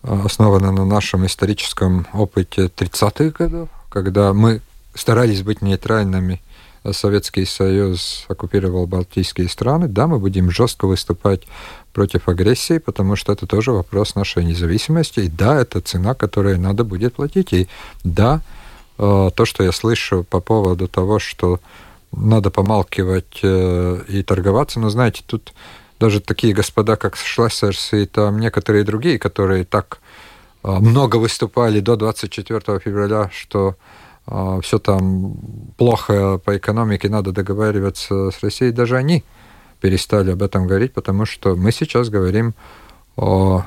э, 0.02 0.20
основано 0.24 0.72
на 0.72 0.85
нашем 0.85 1.26
историческом 1.26 2.07
опыте 2.12 2.66
30-х 2.66 3.31
годов, 3.44 3.68
когда 3.90 4.33
мы 4.33 4.61
старались 4.94 5.42
быть 5.42 5.61
нейтральными. 5.62 6.40
Советский 6.92 7.44
Союз 7.44 8.24
оккупировал 8.29 8.87
Балтийские 8.87 9.48
страны. 9.48 9.88
Да, 9.88 10.07
мы 10.07 10.18
будем 10.18 10.50
жестко 10.50 10.87
выступать 10.87 11.42
против 11.92 12.29
агрессии, 12.29 12.79
потому 12.79 13.16
что 13.16 13.33
это 13.33 13.46
тоже 13.46 13.72
вопрос 13.72 14.14
нашей 14.14 14.44
независимости. 14.44 15.20
И 15.20 15.29
да, 15.29 15.61
это 15.61 15.81
цена, 15.81 16.14
которую 16.14 16.61
надо 16.61 16.85
будет 16.85 17.14
платить. 17.14 17.52
И 17.52 17.68
да, 18.05 18.40
то, 18.96 19.33
что 19.42 19.64
я 19.64 19.72
слышу 19.72 20.24
по 20.31 20.40
поводу 20.40 20.87
того, 20.87 21.18
что 21.18 21.59
надо 22.16 22.50
помалкивать 22.50 23.40
э, 23.42 24.02
и 24.09 24.22
торговаться. 24.22 24.81
Но 24.81 24.90
знаете, 24.90 25.22
тут 25.26 25.52
даже 26.00 26.20
такие 26.20 26.52
господа, 26.55 26.96
как 26.96 27.16
Шлессерс 27.16 27.92
и 27.92 28.07
там 28.07 28.38
некоторые 28.38 28.85
другие, 28.85 29.18
которые 29.18 29.64
так 29.64 30.00
э, 30.64 30.70
много 30.70 31.16
выступали 31.16 31.81
до 31.81 31.96
24 31.96 32.81
февраля, 32.81 33.31
что 33.33 33.76
а, 34.26 34.61
все 34.61 34.79
там 34.79 35.37
плохо 35.76 36.38
по 36.38 36.57
экономике, 36.57 37.09
надо 37.09 37.33
договариваться 37.33 38.31
с 38.31 38.42
Россией, 38.42 38.72
даже 38.72 38.96
они 38.96 39.24
перестали 39.81 40.33
об 40.33 40.42
этом 40.42 40.66
говорить, 40.66 40.92
потому 40.92 41.26
что 41.26 41.55
мы 41.55 41.70
сейчас 41.70 42.09
говорим 42.09 42.55
о 43.16 43.64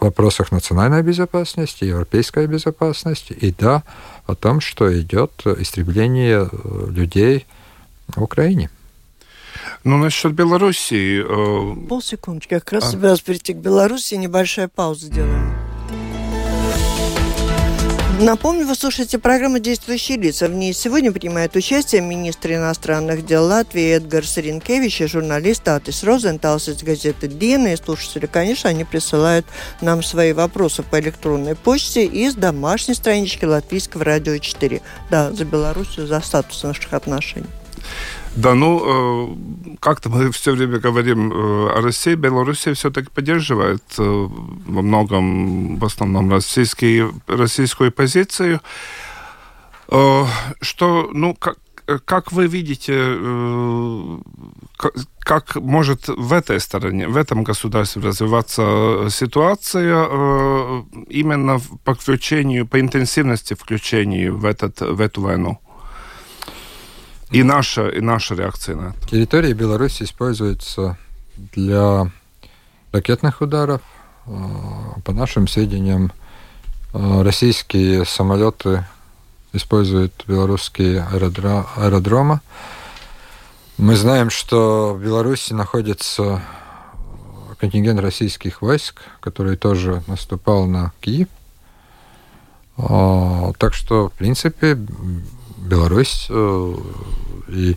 вопросах 0.00 0.52
национальной 0.52 1.02
безопасности, 1.02 1.84
европейской 1.84 2.46
безопасности, 2.46 3.32
и 3.32 3.52
да, 3.52 3.82
о 4.26 4.34
том, 4.34 4.60
что 4.60 4.92
идет 5.00 5.32
истребление 5.46 6.48
э, 6.50 6.86
людей 6.90 7.46
в 8.16 8.22
Украине. 8.22 8.70
Ну, 9.84 9.98
насчет 9.98 10.32
Белоруссии... 10.32 11.22
Э... 11.22 11.86
Полсекундочки, 11.88 12.54
я 12.54 12.60
как 12.60 12.72
раз 12.72 12.84
а? 12.84 12.90
собиралась 12.92 13.20
перейти 13.20 13.52
к 13.52 13.58
Беларуси, 13.58 14.14
небольшая 14.14 14.68
пауза 14.68 15.10
делаем. 15.10 15.52
Напомню, 18.20 18.66
вы 18.66 18.76
слушаете 18.76 19.18
программу 19.18 19.58
«Действующие 19.58 20.16
лица». 20.16 20.46
В 20.46 20.52
ней 20.52 20.72
сегодня 20.72 21.10
принимает 21.10 21.56
участие 21.56 22.02
министр 22.02 22.52
иностранных 22.52 23.26
дел 23.26 23.46
Латвии 23.46 23.96
Эдгар 23.96 24.24
Саренкевич 24.24 25.00
и 25.00 25.06
журналист 25.08 25.66
Атис 25.66 26.04
Розенталс 26.04 26.68
из 26.68 26.84
газеты 26.84 27.26
«Дина». 27.26 27.72
И 27.72 27.76
слушатели, 27.76 28.26
конечно, 28.26 28.70
они 28.70 28.84
присылают 28.84 29.44
нам 29.80 30.04
свои 30.04 30.32
вопросы 30.32 30.84
по 30.84 31.00
электронной 31.00 31.56
почте 31.56 32.04
из 32.04 32.36
домашней 32.36 32.94
странички 32.94 33.44
Латвийского 33.44 34.04
радио 34.04 34.38
4. 34.38 34.80
Да, 35.10 35.32
за 35.32 35.44
Белоруссию, 35.44 36.06
за 36.06 36.20
статус 36.20 36.62
наших 36.62 36.92
отношений. 36.92 37.48
Да, 38.34 38.54
ну, 38.54 39.34
э, 39.74 39.76
как-то 39.80 40.08
мы 40.08 40.30
все 40.30 40.52
время 40.52 40.78
говорим 40.78 41.32
э, 41.32 41.78
о 41.78 41.82
России. 41.82 42.14
Белоруссия 42.14 42.72
все-таки 42.72 43.10
поддерживает 43.10 43.82
э, 43.98 44.02
во 44.02 44.82
многом, 44.82 45.76
в 45.76 45.84
основном, 45.84 46.30
российский, 46.30 47.04
российскую 47.26 47.92
позицию. 47.92 48.60
Что, 49.88 51.10
ну, 51.12 51.34
как, 51.34 51.58
как 52.06 52.32
вы 52.32 52.46
видите, 52.46 53.18
как 55.18 55.56
может 55.56 56.08
в 56.08 56.32
этой 56.32 56.60
стороне, 56.60 57.08
в 57.08 57.16
этом 57.18 57.44
государстве 57.44 58.00
развиваться 58.00 59.08
ситуация 59.10 60.06
именно 61.10 61.60
по 61.84 61.94
включению, 61.94 62.66
по 62.66 62.80
интенсивности 62.80 63.52
включения 63.52 64.30
в, 64.30 64.46
этот, 64.46 64.80
в 64.80 64.98
эту 65.02 65.20
войну? 65.20 65.58
И 67.32 67.42
наша, 67.42 67.88
и 67.88 68.00
наша 68.00 68.34
реакция 68.34 68.76
на 68.76 68.88
это. 68.90 69.08
Территория 69.08 69.54
Беларуси 69.54 70.02
используется 70.02 70.98
для 71.36 72.10
ракетных 72.92 73.40
ударов. 73.40 73.80
А, 74.26 75.00
по 75.02 75.12
нашим 75.12 75.48
сведениям, 75.48 76.12
а, 76.92 77.22
российские 77.24 78.04
самолеты 78.04 78.84
используют 79.54 80.24
белорусские 80.26 81.06
аэродромы. 81.10 82.40
Мы 83.78 83.96
знаем, 83.96 84.28
что 84.28 84.92
в 84.94 85.02
Беларуси 85.02 85.54
находится 85.54 86.42
контингент 87.58 88.00
российских 88.00 88.60
войск, 88.60 89.00
который 89.20 89.56
тоже 89.56 90.02
наступал 90.06 90.66
на 90.66 90.92
Киев. 91.00 91.28
А, 92.76 93.52
так 93.56 93.72
что, 93.72 94.10
в 94.10 94.12
принципе, 94.12 94.76
Беларусь 95.72 96.26
э, 96.28 96.74
и 97.48 97.76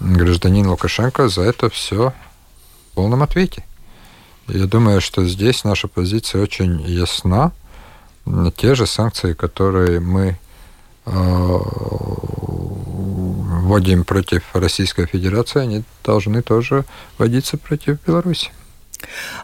гражданин 0.00 0.66
Лукашенко 0.66 1.28
за 1.28 1.42
это 1.42 1.70
все 1.70 2.12
в 2.90 2.94
полном 2.96 3.22
ответе. 3.22 3.64
Я 4.48 4.66
думаю, 4.66 5.00
что 5.00 5.24
здесь 5.24 5.62
наша 5.62 5.86
позиция 5.86 6.42
очень 6.42 6.80
ясна. 6.82 7.52
Те 8.56 8.74
же 8.74 8.86
санкции, 8.86 9.34
которые 9.34 10.00
мы 10.00 10.36
э, 11.06 11.58
вводим 13.62 14.04
против 14.04 14.42
Российской 14.52 15.06
Федерации, 15.06 15.60
они 15.60 15.84
должны 16.02 16.42
тоже 16.42 16.84
вводиться 17.18 17.56
против 17.56 18.04
Беларуси. 18.04 18.50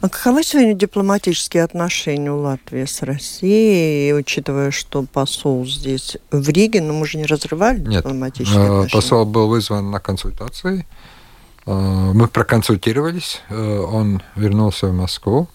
А 0.01 0.09
каковы 0.09 0.43
сегодня 0.43 0.75
дипломатические 0.75 1.63
отношения 1.63 2.31
у 2.31 2.41
Латвии 2.41 2.85
с 2.85 3.03
Россией, 3.03 4.13
учитывая, 4.13 4.71
что 4.71 5.03
посол 5.03 5.65
здесь 5.67 6.17
в 6.31 6.49
Риге, 6.49 6.81
но 6.83 6.93
мы 6.93 7.07
же 7.07 7.19
не 7.19 7.27
разрывали 7.27 7.79
Нет, 7.81 8.03
дипломатические 8.03 8.59
э, 8.59 8.65
отношения? 8.65 8.91
посол 8.91 9.25
был 9.25 9.49
вызван 9.49 9.91
на 9.91 10.01
консультации. 10.01 10.87
Э, 11.67 11.73
мы 12.15 12.29
проконсультировались, 12.29 13.43
э, 13.49 13.79
он 13.79 14.23
вернулся 14.37 14.89
в 14.89 14.93
Москву. 14.93 15.49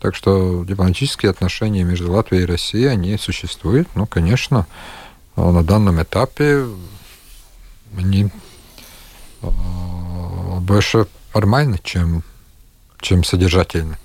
Так 0.00 0.14
что 0.14 0.64
дипломатические 0.64 1.30
отношения 1.30 1.82
между 1.82 2.12
Латвией 2.12 2.42
и 2.42 2.46
Россией, 2.46 2.86
они 2.86 3.16
существуют. 3.16 3.88
Ну, 3.94 4.06
конечно, 4.06 4.66
на 5.36 5.62
данном 5.62 6.02
этапе 6.02 6.66
они 7.96 8.28
больше 9.40 11.06
формальны, 11.32 11.80
чем 11.82 12.22
чем 13.06 13.22
содержательно. 13.22 13.98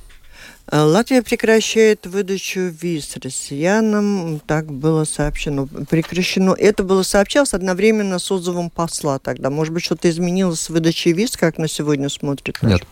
Э, 0.71 0.81
Латвия 0.81 1.23
прекращает 1.23 2.05
выдачу 2.05 2.59
виз 2.59 3.17
россиянам, 3.17 4.39
так 4.45 4.71
было 4.71 5.05
сообщено. 5.05 5.65
Прекращено. 5.89 6.55
Это 6.57 6.83
было 6.83 7.01
сообщалось 7.01 7.55
одновременно 7.55 8.19
с 8.19 8.31
отзывом 8.31 8.69
посла 8.69 9.17
тогда. 9.17 9.49
Может 9.49 9.73
быть, 9.73 9.83
что-то 9.83 10.07
изменилось 10.07 10.59
с 10.59 10.69
выдачей 10.69 11.13
виз, 11.13 11.35
как 11.35 11.57
на 11.57 11.67
сегодня 11.67 12.09
смотрит? 12.09 12.61
Нет. 12.61 12.83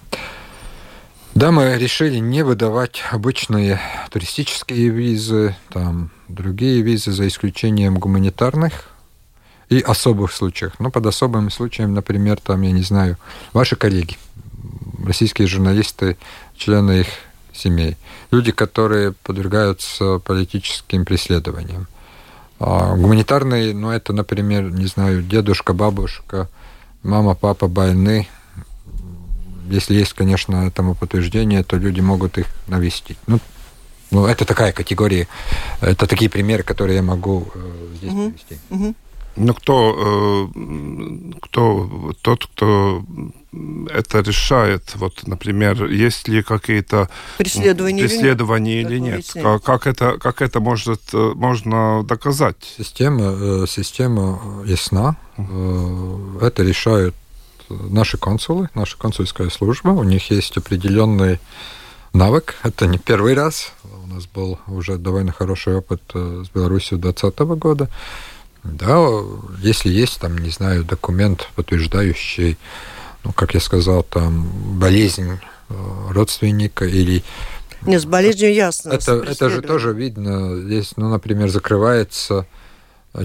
Да, 1.35 1.51
мы 1.51 1.77
решили 1.77 2.17
не 2.17 2.43
выдавать 2.43 3.03
обычные 3.11 3.79
туристические 4.09 4.89
визы, 4.89 5.55
там 5.71 6.09
другие 6.27 6.81
визы 6.81 7.11
за 7.11 7.27
исключением 7.27 7.99
гуманитарных 7.99 8.89
и 9.69 9.79
особых 9.79 10.33
случаев. 10.33 10.73
Ну, 10.79 10.89
под 10.89 11.05
особым 11.05 11.51
случаем, 11.51 11.93
например, 11.93 12.39
там, 12.41 12.63
я 12.63 12.71
не 12.71 12.81
знаю, 12.81 13.17
ваши 13.53 13.75
коллеги– 13.75 14.17
российские 15.05 15.47
журналисты, 15.47 16.17
члены 16.55 17.01
их 17.01 17.07
семей, 17.53 17.97
люди, 18.31 18.51
которые 18.51 19.13
подвергаются 19.23 20.19
политическим 20.19 21.05
преследованиям. 21.05 21.87
А 22.59 22.95
гуманитарные, 22.95 23.73
ну, 23.73 23.89
это, 23.89 24.11
например, 24.13 24.69
не 24.71 24.85
знаю, 24.87 25.21
дедушка, 25.21 25.73
бабушка, 25.73 26.49
мама, 27.03 27.35
папа 27.35 27.67
больны. 27.67 28.27
Если 29.69 29.93
есть, 29.95 30.13
конечно, 30.13 30.67
этому 30.67 30.95
подтверждение, 30.95 31.63
то 31.63 31.77
люди 31.77 32.01
могут 32.01 32.37
их 32.37 32.47
навестить. 32.67 33.17
Ну, 33.27 33.39
ну 34.11 34.25
это 34.25 34.43
такая 34.43 34.73
категория, 34.73 35.27
это 35.79 36.07
такие 36.07 36.29
примеры, 36.29 36.63
которые 36.63 36.97
я 36.97 37.03
могу 37.03 37.47
э, 37.53 37.87
здесь 37.97 38.11
uh-huh. 38.11 38.29
привести. 38.31 38.57
Uh-huh. 38.71 38.95
Ну, 39.39 39.53
кто, 39.53 40.49
э, 40.53 41.33
кто, 41.41 42.13
тот, 42.21 42.45
кто 42.45 43.03
это 43.89 44.19
решает? 44.19 44.95
Вот, 44.95 45.25
например, 45.27 45.85
есть 45.85 46.27
ли 46.27 46.43
какие-то 46.43 47.09
преследования, 47.37 48.03
преследования 48.03 48.81
или 48.81 48.99
нет? 48.99 49.25
Или 49.33 49.41
нет? 49.41 49.61
Как, 49.63 49.87
это, 49.87 50.17
как 50.17 50.41
это 50.41 50.59
может, 50.59 51.01
э, 51.13 51.31
можно 51.35 52.03
доказать? 52.03 52.57
Система, 52.77 53.63
э, 53.63 53.65
система 53.67 54.41
ясна. 54.65 55.15
Это 56.41 56.63
решают 56.63 57.15
наши 57.69 58.17
консулы, 58.17 58.69
наша 58.75 58.97
консульская 58.97 59.49
служба. 59.49 59.91
У 59.91 60.03
них 60.03 60.31
есть 60.31 60.57
определенный 60.57 61.39
навык. 62.11 62.55
Это 62.63 62.87
не 62.87 62.97
первый 62.97 63.35
раз. 63.35 63.71
У 64.03 64.07
нас 64.07 64.25
был 64.25 64.59
уже 64.67 64.97
довольно 64.97 65.31
хороший 65.31 65.77
опыт 65.77 66.01
с 66.13 66.49
Беларусью 66.49 66.97
2020 66.97 67.39
года. 67.57 67.89
Да, 68.63 69.07
если 69.59 69.89
есть 69.89 70.19
там, 70.19 70.37
не 70.37 70.49
знаю, 70.49 70.83
документ, 70.83 71.47
подтверждающий, 71.55 72.57
ну, 73.23 73.31
как 73.31 73.53
я 73.53 73.59
сказал, 73.59 74.03
там, 74.03 74.49
болезнь 74.79 75.39
э, 75.69 75.73
родственника 76.11 76.85
или 76.85 77.23
нет, 77.81 78.01
с 78.01 78.05
болезнью 78.05 78.53
ясно. 78.53 78.89
Это, 78.89 79.13
это 79.13 79.49
же 79.49 79.61
тоже 79.61 79.93
видно. 79.93 80.59
Здесь, 80.61 80.97
ну, 80.97 81.07
например, 81.07 81.47
закрывается 81.47 82.45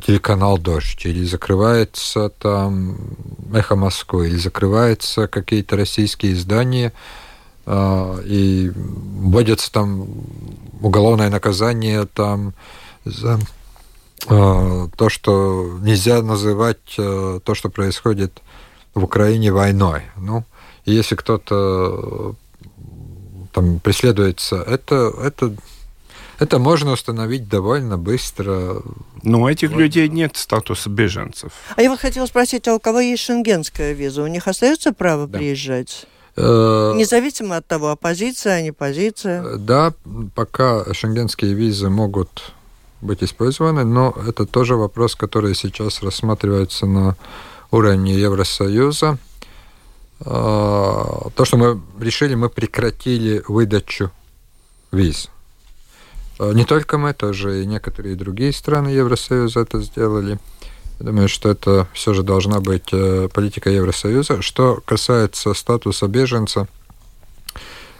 телеканал 0.06 0.58
«Дождь», 0.58 1.04
или 1.04 1.24
закрывается 1.24 2.28
там 2.28 2.96
«Эхо 3.52 3.74
Москвы», 3.74 4.28
или 4.28 4.36
закрываются 4.36 5.26
какие-то 5.26 5.76
российские 5.76 6.34
издания, 6.34 6.92
э, 7.66 8.22
и 8.24 8.70
вводится 8.74 9.72
там 9.72 10.06
уголовное 10.80 11.30
наказание 11.30 12.06
там 12.06 12.54
за 13.04 13.40
Э, 13.40 13.63
то, 14.26 15.08
что 15.08 15.78
нельзя 15.82 16.22
называть 16.22 16.94
э, 16.96 17.40
то, 17.44 17.54
что 17.54 17.68
происходит 17.68 18.40
в 18.94 19.04
Украине 19.04 19.52
войной. 19.52 20.02
Ну, 20.16 20.44
если 20.86 21.14
кто-то 21.14 22.34
э, 22.76 22.78
там 23.52 23.80
преследуется, 23.80 24.56
это, 24.56 25.12
это, 25.22 25.54
это 26.38 26.58
можно 26.58 26.92
установить 26.92 27.48
довольно 27.48 27.98
быстро. 27.98 28.82
Но 29.22 29.42
у 29.42 29.48
этих 29.48 29.70
вот. 29.70 29.78
людей 29.78 30.08
нет 30.08 30.36
статуса 30.36 30.88
беженцев. 30.88 31.52
А 31.76 31.82
я 31.82 31.90
вот 31.90 32.00
хотела 32.00 32.26
спросить, 32.26 32.66
а 32.68 32.74
у 32.74 32.80
кого 32.80 33.00
есть 33.00 33.22
шенгенская 33.22 33.92
виза? 33.92 34.22
У 34.22 34.26
них 34.26 34.48
остается 34.48 34.92
право 34.92 35.26
да. 35.26 35.38
приезжать? 35.38 36.06
Независимо 36.36 37.58
от 37.58 37.66
того, 37.66 37.90
оппозиция, 37.90 38.54
а 38.54 38.62
не 38.62 38.72
позиция? 38.72 39.56
Да, 39.56 39.92
пока 40.34 40.92
шенгенские 40.92 41.54
визы 41.54 41.88
могут 41.90 42.52
быть 43.00 43.22
использованы, 43.22 43.84
но 43.84 44.14
это 44.26 44.46
тоже 44.46 44.76
вопрос, 44.76 45.14
который 45.14 45.54
сейчас 45.54 46.02
рассматривается 46.02 46.86
на 46.86 47.16
уровне 47.70 48.14
Евросоюза. 48.14 49.18
А, 50.20 51.28
то, 51.34 51.44
что 51.44 51.56
мы 51.56 51.80
решили, 52.00 52.34
мы 52.34 52.48
прекратили 52.48 53.42
выдачу 53.46 54.10
виз. 54.92 55.28
А, 56.38 56.52
не 56.52 56.64
только 56.64 56.98
мы, 56.98 57.12
тоже 57.12 57.62
и 57.62 57.66
некоторые 57.66 58.16
другие 58.16 58.52
страны 58.52 58.88
Евросоюза 58.88 59.60
это 59.60 59.80
сделали. 59.80 60.38
Я 61.00 61.06
думаю, 61.06 61.28
что 61.28 61.50
это 61.50 61.88
все 61.92 62.14
же 62.14 62.22
должна 62.22 62.60
быть 62.60 62.90
э, 62.92 63.28
политика 63.32 63.68
Евросоюза. 63.68 64.42
Что 64.42 64.80
касается 64.84 65.52
статуса 65.52 66.06
беженца, 66.06 66.68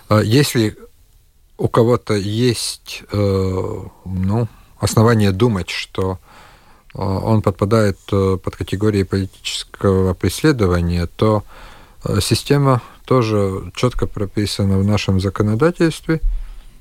а, 0.09 0.20
если 0.20 0.76
у 1.59 1.68
кого-то 1.68 2.14
есть 2.14 3.02
э, 3.11 3.83
ну, 4.04 4.48
основания 4.85 5.33
думать, 5.33 5.70
что 5.70 6.18
э, 6.94 6.99
он 6.99 7.42
подпадает 7.42 7.99
под 8.07 8.57
категории 8.57 9.03
политического 9.03 10.14
преследования, 10.14 11.07
то 11.07 11.42
система 12.20 12.83
тоже 13.07 13.73
четко 13.75 14.07
прописана 14.07 14.79
в 14.79 14.85
нашем 14.85 15.20
законодательстве. 15.20 16.20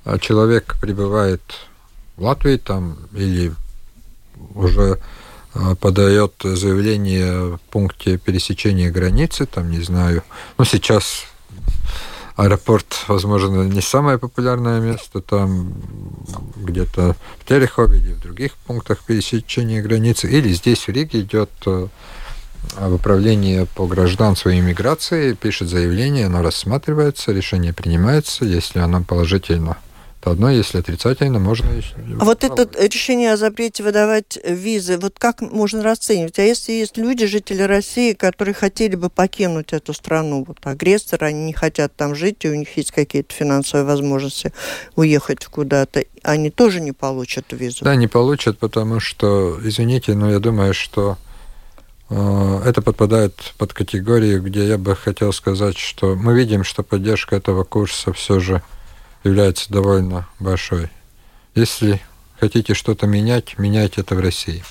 А 0.05 0.19
человек 0.19 0.75
прибывает 0.81 1.41
в 2.17 2.23
Латвии 2.23 2.57
там 2.57 2.97
или 3.13 3.53
уже 4.53 4.99
подает 5.79 6.33
заявление 6.43 7.55
в 7.55 7.59
пункте 7.69 8.17
пересечения 8.17 8.91
границы, 8.91 9.45
там, 9.45 9.69
не 9.69 9.81
знаю, 9.81 10.23
ну, 10.57 10.65
сейчас 10.65 11.25
аэропорт, 12.35 13.05
возможно, 13.07 13.63
не 13.63 13.81
самое 13.81 14.17
популярное 14.17 14.79
место, 14.79 15.21
там 15.21 15.73
где-то 16.55 17.15
в 17.39 17.47
Терехове 17.47 17.99
или 17.99 18.13
в 18.13 18.21
других 18.21 18.53
пунктах 18.65 19.03
пересечения 19.03 19.81
границы, 19.81 20.29
или 20.29 20.51
здесь 20.53 20.87
в 20.87 20.89
Риге 20.89 21.21
идет 21.21 21.51
э, 21.65 21.87
в 22.79 22.93
управление 22.93 23.67
по 23.75 23.85
гражданству 23.85 24.49
и 24.49 24.59
иммиграции, 24.59 25.33
пишет 25.33 25.69
заявление, 25.69 26.25
оно 26.25 26.41
рассматривается, 26.41 27.31
решение 27.31 27.73
принимается, 27.73 28.45
если 28.45 28.79
оно 28.79 29.03
положительно 29.03 29.77
то 30.23 30.31
одно, 30.31 30.49
если 30.49 30.77
отрицательно, 30.77 31.37
можно... 31.37 31.67
А 32.19 32.23
вот 32.23 32.45
это 32.45 32.69
решение 32.81 33.33
о 33.33 33.37
запрете 33.37 33.83
выдавать 33.83 34.39
визы, 34.41 34.97
вот 34.97 35.15
как 35.19 35.41
можно 35.41 35.83
расценивать? 35.83 36.39
А 36.39 36.43
если 36.43 36.71
есть 36.71 36.95
люди, 36.95 37.25
жители 37.25 37.61
России, 37.61 38.13
которые 38.13 38.53
хотели 38.53 38.95
бы 38.95 39.09
покинуть 39.09 39.73
эту 39.73 39.91
страну, 39.91 40.45
вот 40.47 40.59
агрессоры, 40.63 41.27
они 41.27 41.43
не 41.43 41.51
хотят 41.51 41.93
там 41.97 42.15
жить, 42.15 42.45
и 42.45 42.49
у 42.49 42.55
них 42.55 42.77
есть 42.77 42.91
какие-то 42.91 43.33
финансовые 43.33 43.85
возможности 43.85 44.53
уехать 44.95 45.45
куда-то, 45.45 46.05
они 46.21 46.49
тоже 46.51 46.79
не 46.79 46.93
получат 46.93 47.47
визу? 47.51 47.83
Да, 47.83 47.95
не 47.97 48.07
получат, 48.07 48.59
потому 48.59 49.01
что, 49.01 49.59
извините, 49.61 50.13
но 50.13 50.31
я 50.31 50.39
думаю, 50.39 50.73
что 50.73 51.17
э, 52.09 52.61
это 52.65 52.81
подпадает 52.81 53.53
под 53.57 53.73
категорию, 53.73 54.41
где 54.41 54.67
я 54.67 54.77
бы 54.77 54.95
хотел 54.95 55.33
сказать, 55.33 55.77
что 55.77 56.15
мы 56.15 56.33
видим, 56.33 56.63
что 56.63 56.81
поддержка 56.81 57.35
этого 57.35 57.65
курса 57.65 58.13
все 58.13 58.39
же 58.39 58.61
является 59.23 59.71
довольно 59.71 60.27
большой. 60.39 60.89
Если 61.55 62.01
хотите 62.39 62.73
что-то 62.73 63.07
менять, 63.07 63.57
меняйте 63.57 64.01
это 64.01 64.15
в 64.15 64.19
России. 64.19 64.63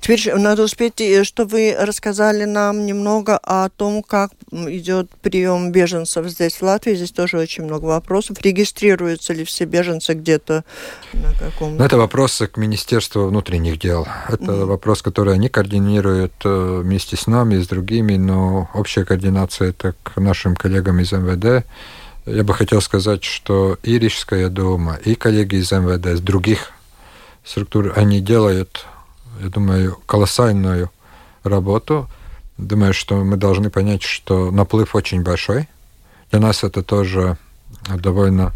Теперь 0.00 0.34
надо 0.34 0.62
успеть, 0.62 1.00
э, 1.00 1.24
что 1.24 1.44
вы 1.44 1.76
рассказали 1.78 2.44
нам 2.44 2.86
немного 2.86 3.36
о 3.36 3.68
том, 3.68 4.02
как 4.02 4.30
идет 4.50 5.10
прием 5.22 5.72
беженцев 5.72 6.26
здесь, 6.28 6.54
в 6.54 6.62
Латвии. 6.62 6.94
Здесь 6.94 7.10
тоже 7.10 7.38
очень 7.38 7.64
много 7.64 7.86
вопросов. 7.86 8.40
Регистрируются 8.40 9.32
ли 9.32 9.44
все 9.44 9.64
беженцы 9.64 10.14
где-то 10.14 10.64
на 11.12 11.32
каком-то... 11.34 11.84
Это 11.84 11.96
вопросы 11.98 12.46
к 12.46 12.56
Министерству 12.56 13.26
внутренних 13.26 13.78
дел. 13.78 14.06
Это 14.28 14.44
mm-hmm. 14.44 14.64
вопрос, 14.64 15.02
который 15.02 15.34
они 15.34 15.48
координируют 15.48 16.32
э, 16.44 16.80
вместе 16.82 17.16
с 17.16 17.26
нами 17.26 17.56
и 17.56 17.62
с 17.62 17.68
другими, 17.68 18.16
но 18.16 18.70
общая 18.74 19.04
координация 19.04 19.70
это 19.70 19.94
к 20.02 20.18
нашим 20.18 20.56
коллегам 20.56 21.00
из 21.00 21.12
МВД 21.12 21.66
я 22.30 22.44
бы 22.44 22.54
хотел 22.54 22.80
сказать, 22.80 23.24
что 23.24 23.78
и 23.82 23.98
Рижская 23.98 24.48
дума, 24.48 24.98
и 25.04 25.14
коллеги 25.14 25.56
из 25.56 25.70
МВД, 25.72 26.06
из 26.06 26.20
других 26.20 26.72
структур, 27.44 27.92
они 27.96 28.20
делают, 28.20 28.86
я 29.40 29.48
думаю, 29.48 29.98
колоссальную 30.06 30.90
работу. 31.42 32.08
Думаю, 32.58 32.92
что 32.92 33.24
мы 33.24 33.36
должны 33.36 33.70
понять, 33.70 34.02
что 34.02 34.50
наплыв 34.50 34.94
очень 34.94 35.22
большой. 35.22 35.68
Для 36.30 36.40
нас 36.40 36.62
это 36.62 36.82
тоже 36.82 37.38
довольно 37.88 38.52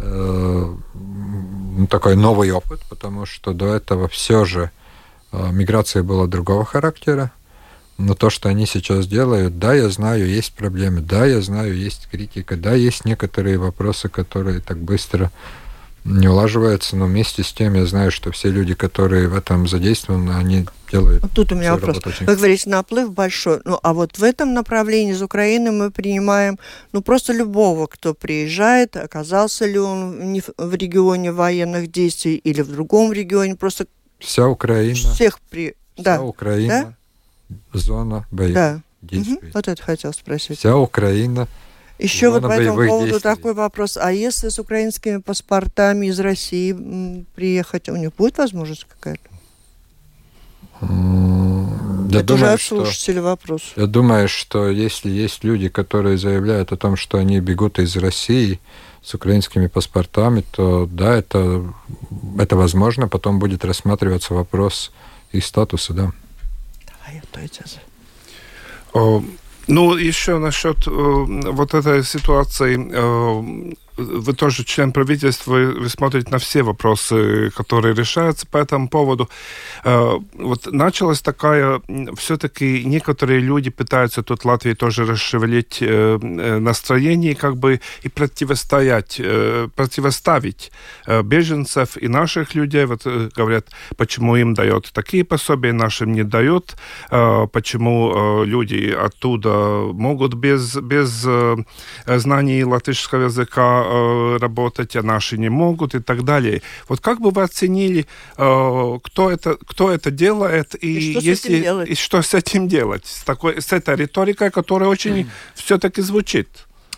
э, 0.00 0.74
такой 1.90 2.16
новый 2.16 2.50
опыт, 2.50 2.80
потому 2.88 3.26
что 3.26 3.52
до 3.52 3.74
этого 3.74 4.08
все 4.08 4.44
же 4.44 4.70
э, 5.32 5.50
миграция 5.52 6.02
была 6.02 6.26
другого 6.26 6.64
характера. 6.64 7.30
Но 7.98 8.14
то, 8.14 8.28
что 8.28 8.48
они 8.48 8.66
сейчас 8.66 9.06
делают, 9.06 9.58
да, 9.58 9.74
я 9.74 9.88
знаю, 9.88 10.28
есть 10.28 10.52
проблемы, 10.52 11.00
да, 11.00 11.24
я 11.24 11.40
знаю, 11.40 11.74
есть 11.74 12.08
критика, 12.10 12.56
да, 12.56 12.74
есть 12.74 13.04
некоторые 13.06 13.56
вопросы, 13.56 14.08
которые 14.08 14.60
так 14.60 14.78
быстро 14.78 15.30
не 16.06 16.28
улаживаются, 16.28 16.94
но 16.96 17.06
вместе 17.06 17.42
с 17.42 17.52
тем 17.52 17.74
я 17.74 17.84
знаю, 17.84 18.12
что 18.12 18.30
все 18.30 18.48
люди, 18.48 18.74
которые 18.74 19.28
в 19.28 19.34
этом 19.34 19.66
задействованы, 19.66 20.32
они 20.32 20.66
делают. 20.90 21.24
Тут 21.34 21.50
у 21.52 21.56
меня 21.56 21.74
вопрос. 21.74 21.98
Очень... 22.04 22.26
Вы 22.26 22.36
говорите, 22.36 22.70
наплыв 22.70 23.12
большой. 23.12 23.60
Ну, 23.64 23.80
а 23.82 23.92
вот 23.92 24.16
в 24.18 24.22
этом 24.22 24.54
направлении 24.54 25.12
из 25.12 25.22
Украины 25.22 25.72
мы 25.72 25.90
принимаем, 25.90 26.58
ну, 26.92 27.02
просто 27.02 27.32
любого, 27.32 27.86
кто 27.86 28.14
приезжает, 28.14 28.96
оказался 28.96 29.66
ли 29.66 29.78
он 29.78 30.40
в 30.56 30.74
регионе 30.74 31.32
военных 31.32 31.90
действий 31.90 32.36
или 32.36 32.62
в 32.62 32.70
другом 32.70 33.12
регионе, 33.12 33.56
просто 33.56 33.86
вся 34.20 34.46
Украина. 34.46 34.94
Всех 34.94 35.40
при... 35.50 35.74
Вся 35.94 36.04
да. 36.04 36.22
Украина. 36.22 36.82
Да? 36.84 36.96
Зона 37.72 38.26
боевых 38.30 38.54
да. 38.54 38.80
действий. 39.02 39.36
Угу. 39.36 39.46
Вот 39.54 39.68
это 39.68 39.82
хотел 39.82 40.12
спросить. 40.12 40.58
Вся 40.58 40.76
Украина. 40.76 41.48
Еще 41.98 42.28
вот 42.28 42.42
по 42.42 42.52
этому 42.52 42.76
поводу 42.76 43.12
действий. 43.12 43.22
такой 43.22 43.54
вопрос. 43.54 43.96
А 43.96 44.12
если 44.12 44.50
с 44.50 44.58
украинскими 44.58 45.18
паспортами 45.18 46.06
из 46.06 46.20
России 46.20 47.24
приехать, 47.34 47.88
у 47.88 47.96
них 47.96 48.14
будет 48.14 48.36
возможность 48.36 48.84
какая-то? 48.84 49.30
Я 52.10 52.20
Это 52.20 52.24
думаю, 52.24 52.54
уже 52.54 53.10
от 53.10 53.22
вопрос. 53.22 53.72
Я 53.76 53.86
думаю, 53.86 54.28
что 54.28 54.68
если 54.68 55.10
есть 55.10 55.42
люди, 55.42 55.68
которые 55.68 56.18
заявляют 56.18 56.70
о 56.72 56.76
том, 56.76 56.96
что 56.96 57.18
они 57.18 57.40
бегут 57.40 57.78
из 57.78 57.96
России 57.96 58.60
с 59.02 59.14
украинскими 59.14 59.68
паспортами, 59.68 60.44
то 60.52 60.86
да, 60.86 61.16
это, 61.16 61.64
это 62.38 62.56
возможно. 62.56 63.08
Потом 63.08 63.38
будет 63.38 63.64
рассматриваться 63.64 64.34
вопрос 64.34 64.92
их 65.32 65.44
статуса, 65.44 65.94
да. 65.94 66.12
Ну, 69.68 69.96
еще 69.96 70.38
насчет 70.38 70.86
вот 70.86 71.74
этой 71.74 72.04
ситуации 72.04 72.76
вы 73.96 74.32
тоже 74.34 74.64
член 74.64 74.92
правительства, 74.92 75.54
вы 75.54 75.88
смотрите 75.88 76.30
на 76.30 76.38
все 76.38 76.62
вопросы, 76.62 77.50
которые 77.56 77.94
решаются 77.94 78.46
по 78.46 78.58
этому 78.58 78.88
поводу. 78.88 79.28
Э, 79.84 80.18
вот 80.34 80.66
началась 80.72 81.20
такая, 81.22 81.80
все-таки 82.16 82.84
некоторые 82.84 83.40
люди 83.40 83.70
пытаются 83.70 84.22
тут 84.22 84.44
Латвии 84.44 84.74
тоже 84.74 85.06
расшевелить 85.06 85.78
э, 85.80 86.18
э, 86.20 86.58
настроение, 86.58 87.34
как 87.34 87.56
бы 87.56 87.80
и 88.02 88.08
противостоять, 88.08 89.20
противоставить 89.74 90.72
беженцев 91.22 91.96
и 91.96 92.08
наших 92.08 92.54
людей. 92.54 92.84
Вот 92.84 93.06
говорят, 93.06 93.68
почему 93.96 94.36
им 94.36 94.54
дают 94.54 94.90
такие 94.92 95.24
пособия, 95.24 95.72
нашим 95.72 96.12
не 96.12 96.24
дают, 96.24 96.76
почему 97.08 98.44
люди 98.44 98.90
оттуда 98.90 99.50
могут 99.92 100.34
без, 100.34 100.76
без 100.76 101.26
знаний 102.06 102.64
латышского 102.64 103.24
языка 103.24 103.85
Э, 103.86 104.36
работать, 104.38 104.96
а 104.96 105.02
наши 105.02 105.38
не 105.38 105.48
могут 105.48 105.94
и 105.94 106.00
так 106.00 106.24
далее. 106.24 106.62
Вот 106.88 107.00
как 107.00 107.20
бы 107.20 107.30
вы 107.30 107.42
оценили, 107.42 108.06
э, 108.36 108.98
кто 109.02 109.30
это, 109.30 109.56
кто 109.66 109.90
это 109.90 110.10
делает 110.10 110.74
и, 110.82 110.98
и, 110.98 111.12
что, 111.12 111.20
если, 111.20 111.34
с 111.34 111.44
этим 111.44 111.62
делать? 111.62 111.88
и 111.88 111.94
что 111.94 112.22
с 112.22 112.34
этим 112.34 112.68
делать? 112.68 113.06
С, 113.06 113.22
такой, 113.24 113.62
с 113.62 113.72
этой 113.72 113.96
риторикой, 113.96 114.50
которая 114.50 114.88
очень 114.88 115.20
mm. 115.20 115.26
все-таки 115.54 116.02
звучит. 116.02 116.48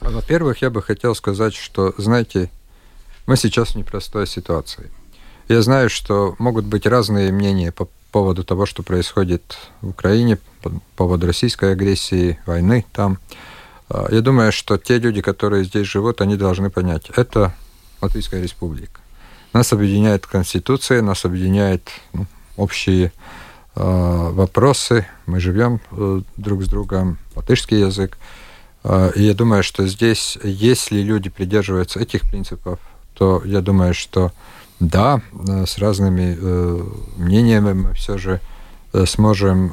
Во-первых, 0.00 0.62
я 0.62 0.70
бы 0.70 0.82
хотел 0.82 1.14
сказать, 1.14 1.54
что, 1.54 1.94
знаете, 1.98 2.50
мы 3.26 3.36
сейчас 3.36 3.70
в 3.70 3.74
непростой 3.76 4.26
ситуации. 4.26 4.90
Я 5.48 5.62
знаю, 5.62 5.90
что 5.90 6.34
могут 6.38 6.64
быть 6.64 6.86
разные 6.86 7.32
мнения 7.32 7.72
по 7.72 7.88
поводу 8.10 8.44
того, 8.44 8.66
что 8.66 8.82
происходит 8.82 9.58
в 9.80 9.88
Украине, 9.88 10.38
по 10.62 10.72
поводу 10.96 11.26
российской 11.26 11.72
агрессии, 11.72 12.38
войны 12.46 12.84
там. 12.92 13.18
А, 13.90 14.06
я 14.10 14.20
думаю, 14.20 14.52
что 14.52 14.78
те 14.78 14.98
люди, 14.98 15.20
которые 15.20 15.64
здесь 15.64 15.86
живут, 15.86 16.20
они 16.20 16.36
должны 16.36 16.70
понять, 16.70 17.10
это 17.16 17.54
Латвийская 18.00 18.42
республика. 18.42 19.00
Нас 19.52 19.72
объединяет 19.72 20.26
Конституция, 20.26 21.02
нас 21.02 21.24
объединяет 21.24 21.88
ну, 22.12 22.26
общие 22.56 23.12
э, 23.74 23.80
вопросы. 24.32 25.06
Мы 25.26 25.40
живем 25.40 25.80
э, 25.90 26.20
друг 26.36 26.62
с 26.62 26.68
другом, 26.68 27.18
латышский 27.34 27.80
язык. 27.80 28.18
Э, 28.84 29.10
и 29.16 29.22
я 29.22 29.34
думаю, 29.34 29.62
что 29.62 29.86
здесь, 29.86 30.38
если 30.44 31.00
люди 31.00 31.30
придерживаются 31.30 31.98
этих 31.98 32.22
принципов, 32.22 32.78
то 33.14 33.42
я 33.44 33.62
думаю, 33.62 33.94
что 33.94 34.32
да, 34.78 35.22
с 35.66 35.78
разными 35.78 36.38
мнениями 37.16 37.72
мы 37.72 37.94
все 37.94 38.16
же 38.16 38.40
сможем 39.06 39.72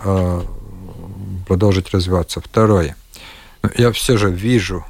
продолжить 1.47 1.91
развиваться. 1.91 2.41
Второе. 2.41 2.95
Я 3.77 3.91
все 3.91 4.17
же 4.17 4.31
вижу 4.31 4.85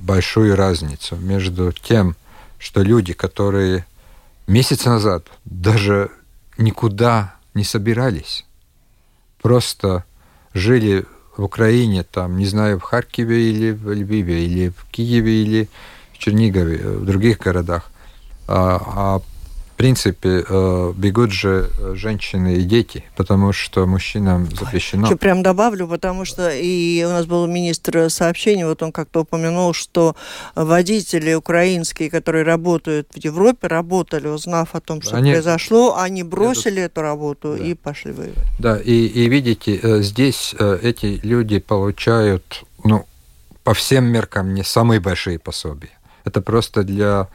большую 0.00 0.56
разницу 0.56 1.16
между 1.16 1.72
тем, 1.72 2.16
что 2.58 2.82
люди, 2.82 3.12
которые 3.12 3.84
месяц 4.46 4.84
назад 4.84 5.26
даже 5.44 6.10
никуда 6.58 7.34
не 7.54 7.64
собирались, 7.64 8.44
просто 9.42 10.04
жили 10.54 11.04
в 11.36 11.44
Украине, 11.44 12.04
там, 12.04 12.36
не 12.36 12.46
знаю, 12.46 12.78
в 12.78 12.82
Харькове 12.82 13.50
или 13.50 13.70
в 13.72 13.92
Львиве, 13.92 14.44
или 14.44 14.68
в 14.68 14.84
Киеве, 14.90 15.42
или 15.42 15.68
в 16.12 16.18
Чернигове, 16.18 16.78
в 16.98 17.04
других 17.04 17.38
городах, 17.38 17.90
а, 18.46 18.82
а 18.86 19.22
принципе, 19.80 20.44
э, 20.46 20.92
бегут 20.94 21.32
же 21.32 21.70
э, 21.78 21.94
женщины 21.94 22.56
и 22.56 22.62
дети, 22.64 23.02
потому 23.16 23.54
что 23.54 23.86
мужчинам 23.86 24.46
запрещено. 24.54 25.06
Еще 25.06 25.16
прям 25.16 25.42
добавлю, 25.42 25.88
потому 25.88 26.26
что 26.26 26.50
и 26.50 27.02
у 27.02 27.08
нас 27.08 27.24
был 27.24 27.46
министр 27.46 28.10
сообщений, 28.10 28.64
вот 28.64 28.82
он 28.82 28.92
как-то 28.92 29.20
упомянул, 29.20 29.72
что 29.72 30.16
водители 30.54 31.32
украинские, 31.32 32.10
которые 32.10 32.44
работают 32.44 33.08
в 33.14 33.16
Европе, 33.24 33.68
работали, 33.68 34.28
узнав 34.28 34.74
о 34.74 34.80
том, 34.80 35.00
что 35.00 35.16
они 35.16 35.32
произошло, 35.32 35.96
они 35.96 36.24
бросили 36.24 36.80
едут... 36.80 36.92
эту 36.92 37.00
работу 37.00 37.56
да. 37.58 37.64
и 37.64 37.72
пошли 37.72 38.12
воевать. 38.12 38.44
Да, 38.58 38.76
и, 38.76 39.06
и 39.06 39.28
видите, 39.30 39.80
э, 39.82 40.02
здесь 40.02 40.54
эти 40.82 41.20
люди 41.22 41.58
получают, 41.58 42.64
ну, 42.84 43.06
по 43.64 43.72
всем 43.72 44.04
меркам 44.04 44.52
не 44.52 44.62
самые 44.62 45.00
большие 45.00 45.38
пособия. 45.38 45.98
Это 46.24 46.42
просто 46.42 46.82
для 46.82 47.28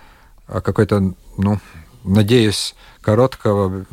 какой-то, 0.48 1.16
ну, 1.38 1.60
надеюсь, 2.06 2.76
короткого 3.02 3.86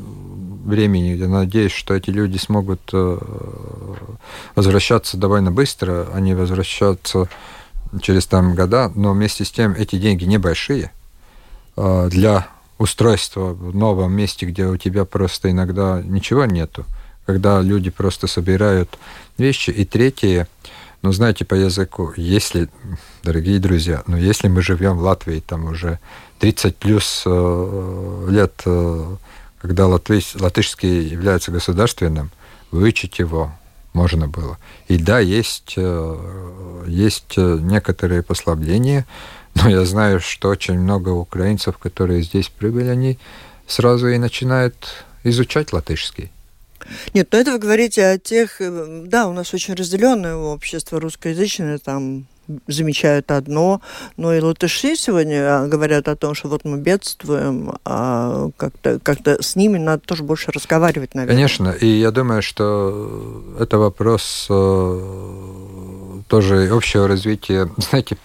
времени, 0.64 1.08
я 1.08 1.28
надеюсь, 1.28 1.72
что 1.72 1.94
эти 1.94 2.10
люди 2.10 2.38
смогут 2.38 2.80
э, 2.92 3.18
возвращаться 4.54 5.16
довольно 5.16 5.50
быстро, 5.50 6.08
они 6.14 6.34
возвращаться 6.34 7.28
через 8.00 8.26
там 8.26 8.54
года, 8.54 8.90
но 8.94 9.12
вместе 9.12 9.44
с 9.44 9.50
тем 9.50 9.72
эти 9.72 9.96
деньги 9.96 10.24
небольшие 10.24 10.92
э, 11.76 12.08
для 12.10 12.48
устройства 12.78 13.52
в 13.52 13.74
новом 13.74 14.12
месте, 14.12 14.46
где 14.46 14.66
у 14.66 14.76
тебя 14.76 15.04
просто 15.04 15.50
иногда 15.50 16.02
ничего 16.02 16.44
нету, 16.46 16.84
когда 17.26 17.60
люди 17.60 17.90
просто 17.90 18.26
собирают 18.26 18.98
вещи. 19.38 19.70
И 19.70 19.84
третье, 19.84 20.48
ну, 21.02 21.12
знаете, 21.12 21.44
по 21.44 21.54
языку, 21.54 22.12
если, 22.16 22.68
дорогие 23.22 23.58
друзья, 23.58 24.02
ну, 24.06 24.16
если 24.16 24.48
мы 24.48 24.62
живем 24.62 24.96
в 24.96 25.02
Латвии, 25.02 25.40
там 25.40 25.66
уже 25.66 25.98
30 26.43 26.76
плюс 26.76 27.22
э, 27.24 28.26
лет, 28.28 28.62
э, 28.66 29.16
когда 29.61 29.86
латыш, 29.86 30.34
латышский 30.34 31.07
является 31.07 31.53
государственным, 31.53 32.32
выучить 32.72 33.20
его 33.20 33.53
можно 33.93 34.26
было. 34.26 34.59
И 34.88 34.99
да, 34.99 35.20
есть, 35.20 35.74
э, 35.76 36.84
есть 36.88 37.36
некоторые 37.36 38.24
послабления, 38.24 39.07
но 39.55 39.70
я 39.70 39.84
знаю, 39.84 40.18
что 40.18 40.49
очень 40.49 40.80
много 40.80 41.11
украинцев, 41.11 41.78
которые 41.78 42.22
здесь 42.22 42.49
прибыли, 42.49 42.88
они 42.88 43.20
сразу 43.68 44.09
и 44.09 44.18
начинают 44.18 44.74
изучать 45.22 45.72
латышский. 45.72 46.32
Нет, 47.14 47.28
но 47.32 47.38
это 47.38 47.53
вы 47.53 47.59
говорите 47.59 48.07
о 48.07 48.18
тех... 48.18 48.61
Да, 48.61 49.28
у 49.28 49.32
нас 49.32 49.53
очень 49.55 49.74
разделенное 49.74 50.34
общество 50.34 51.01
русскоязычное, 51.01 51.78
там 51.78 52.26
замечают 52.66 53.30
одно, 53.30 53.80
но 54.16 54.34
и 54.34 54.40
латыши 54.40 54.97
сегодня 54.97 55.62
а, 55.62 55.68
говорят 55.68 56.09
о 56.09 56.16
том, 56.16 56.34
что 56.34 56.49
вот 56.49 56.64
мы 56.64 56.78
бедствуем, 56.78 57.74
а 57.84 58.51
как-то 58.57 58.99
как 59.03 59.18
с 59.40 59.57
ними 59.57 59.78
надо 59.78 60.03
тоже 60.05 60.22
больше 60.22 60.51
разговаривать, 60.51 61.14
наверное. 61.14 61.36
Конечно, 61.36 61.70
и 61.70 61.86
я 61.86 62.11
думаю, 62.11 62.43
что 62.43 63.45
это 63.59 63.78
вопрос 63.78 64.47
э, 64.51 66.20
тоже 66.28 66.68
общего 66.70 67.07
развития. 67.07 67.70
Знаете, 67.76 68.16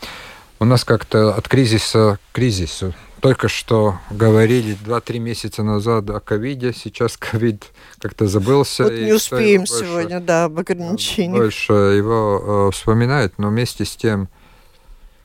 у 0.60 0.66
нас 0.66 0.84
как-то 0.84 1.34
от 1.36 1.48
кризиса 1.48 2.18
к 2.32 2.36
кризису 2.36 2.94
только 3.20 3.48
что 3.48 4.00
говорили 4.12 4.78
2-3 4.86 5.20
месяца 5.20 5.64
назад 5.64 6.10
о 6.10 6.20
ковиде, 6.20 6.74
сейчас 6.74 7.18
ковид 7.18 7.66
как-то 8.00 8.28
забылся. 8.28 8.84
Вот 8.84 8.94
не 8.94 9.14
успеем 9.14 9.62
больше, 9.62 9.86
сегодня, 9.86 10.20
да, 10.20 10.46
об 10.46 10.60
ограничениях. 10.60 11.38
Больше 11.38 11.74
его 11.74 12.70
э, 12.70 12.76
вспоминают, 12.76 13.34
но 13.38 13.50
вместе 13.50 13.86
с 13.86 13.96
тем 13.96 14.30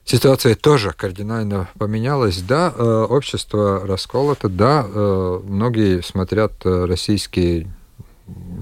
ситуация 0.04 0.54
тоже 0.54 0.92
кардинально 0.92 1.68
поменялась. 1.78 2.40
Да, 2.40 2.72
э, 2.74 3.06
общество 3.08 3.86
расколото, 3.86 4.48
да, 4.48 4.86
э, 4.86 5.40
многие 5.44 6.02
смотрят 6.02 6.52
э, 6.64 6.86
российские 6.86 7.68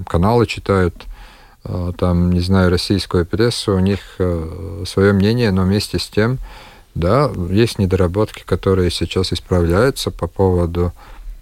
каналы, 0.06 0.46
читают 0.46 0.94
э, 1.64 1.92
там, 1.96 2.32
не 2.32 2.40
знаю, 2.40 2.70
российскую 2.70 3.26
прессу, 3.26 3.74
у 3.74 3.80
них 3.80 4.00
э, 4.18 4.84
свое 4.86 5.12
мнение, 5.12 5.52
но 5.52 5.62
вместе 5.62 5.98
с 5.98 6.08
тем 6.08 6.38
да, 6.94 7.30
есть 7.50 7.78
недоработки, 7.78 8.42
которые 8.44 8.90
сейчас 8.90 9.32
исправляются 9.32 10.10
по 10.10 10.26
поводу 10.26 10.92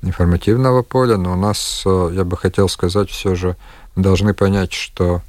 информативного 0.03 0.83
поля, 0.83 1.17
но 1.17 1.33
у 1.33 1.37
нас, 1.37 1.83
э, 1.85 2.11
я 2.13 2.25
бы 2.25 2.37
хотел 2.37 2.69
сказать, 2.69 3.11
все 3.11 3.35
же 3.35 3.57
должны 3.97 4.35
понять, 4.35 4.73
что 4.73 5.23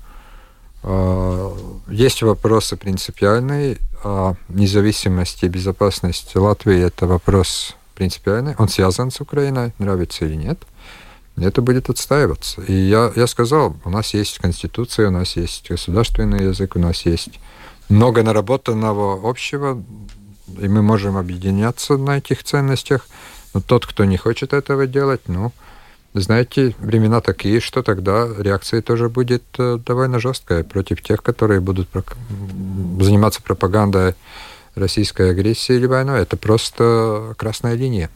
э, 0.83 1.51
есть 1.89 2.21
вопросы 2.21 2.77
принципиальные, 2.77 3.77
а 4.03 4.35
независимость 4.47 5.43
и 5.43 5.47
безопасность 5.47 6.35
Латвии 6.35 6.79
это 6.79 7.07
вопрос 7.07 7.75
принципиальный, 7.95 8.55
он 8.57 8.69
связан 8.69 9.11
с 9.11 9.19
Украиной, 9.19 9.73
нравится 9.77 10.25
или 10.25 10.35
нет, 10.35 10.59
это 11.37 11.61
будет 11.61 11.89
отстаиваться. 11.89 12.61
И 12.61 12.73
я, 12.73 13.11
я 13.15 13.27
сказал, 13.27 13.75
у 13.83 13.89
нас 13.89 14.13
есть 14.13 14.39
Конституция, 14.39 15.07
у 15.07 15.11
нас 15.11 15.35
есть 15.35 15.69
государственный 15.69 16.45
язык, 16.45 16.75
у 16.75 16.79
нас 16.79 17.05
есть 17.05 17.39
много 17.89 18.23
наработанного 18.23 19.29
общего, 19.29 19.81
и 20.59 20.67
мы 20.67 20.81
можем 20.81 21.17
объединяться 21.17 21.97
на 21.97 22.17
этих 22.17 22.43
ценностях. 22.43 23.07
Но 23.53 23.61
тот, 23.61 23.85
кто 23.85 24.05
не 24.05 24.17
хочет 24.17 24.53
этого 24.53 24.87
делать, 24.87 25.21
ну, 25.27 25.51
знаете, 26.13 26.75
времена 26.79 27.21
такие, 27.21 27.59
что 27.59 27.83
тогда 27.83 28.27
реакция 28.37 28.81
тоже 28.81 29.09
будет 29.09 29.43
э, 29.57 29.77
довольно 29.85 30.19
жесткая 30.19 30.63
против 30.63 31.01
тех, 31.01 31.21
которые 31.21 31.59
будут 31.59 31.89
заниматься 32.99 33.41
пропагандой 33.41 34.15
российской 34.75 35.31
агрессии 35.31 35.75
или 35.75 35.85
войной. 35.85 36.21
Это 36.21 36.37
просто 36.37 37.35
красная 37.37 37.75
линия. 37.75 38.09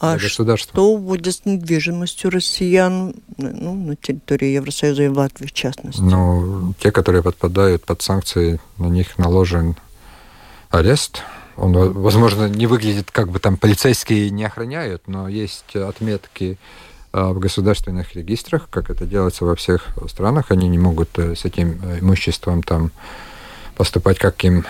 А 0.00 0.16
что 0.18 0.96
будет 0.96 1.34
с 1.34 1.44
недвижимостью 1.44 2.30
россиян 2.30 3.14
ну, 3.36 3.74
на 3.74 3.96
территории 3.96 4.50
Евросоюза 4.54 5.02
и 5.02 5.08
Латвии 5.08 5.46
в 5.46 5.52
частности? 5.52 6.00
Ну, 6.00 6.74
те, 6.78 6.92
которые 6.92 7.22
подпадают 7.22 7.84
под 7.84 8.00
санкции, 8.02 8.60
на 8.76 8.86
них 8.86 9.18
наложен 9.18 9.74
арест. 10.70 11.22
Он, 11.58 11.72
возможно, 11.92 12.48
не 12.48 12.66
выглядит, 12.66 13.10
как 13.10 13.30
бы 13.30 13.40
там 13.40 13.56
полицейские 13.56 14.30
не 14.30 14.44
охраняют, 14.44 15.02
но 15.06 15.28
есть 15.28 15.74
отметки 15.74 16.56
а, 17.12 17.32
в 17.32 17.38
государственных 17.40 18.14
регистрах, 18.14 18.68
как 18.70 18.90
это 18.90 19.04
делается 19.06 19.44
во 19.44 19.56
всех 19.56 19.88
странах. 20.08 20.50
Они 20.50 20.68
не 20.68 20.78
могут 20.78 21.18
э, 21.18 21.34
с 21.34 21.44
этим 21.44 21.80
э, 21.82 21.98
имуществом 22.00 22.62
там 22.62 22.92
поступать, 23.76 24.18
как 24.18 24.44
им 24.44 24.64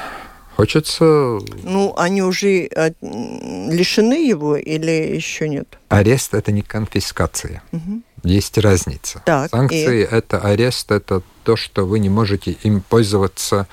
Хочется... 0.58 1.38
Ну, 1.62 1.94
они 1.96 2.20
уже 2.20 2.68
лишены 3.00 4.28
его 4.28 4.56
или 4.56 5.14
еще 5.14 5.48
нет? 5.48 5.78
Арест– 5.88 6.32
это 6.34 6.50
не 6.50 6.62
конфискация. 6.62 7.62
Угу. 7.70 8.02
Есть 8.24 8.58
разница. 8.58 9.22
Так, 9.24 9.50
Санкции 9.50 10.00
и...– 10.00 10.08
это 10.10 10.40
арест, 10.40 10.90
это 10.90 11.22
то, 11.44 11.56
что 11.56 11.86
вы 11.86 11.98
не 11.98 12.08
можете 12.08 12.52
им 12.62 12.80
пользоваться... 12.80 13.66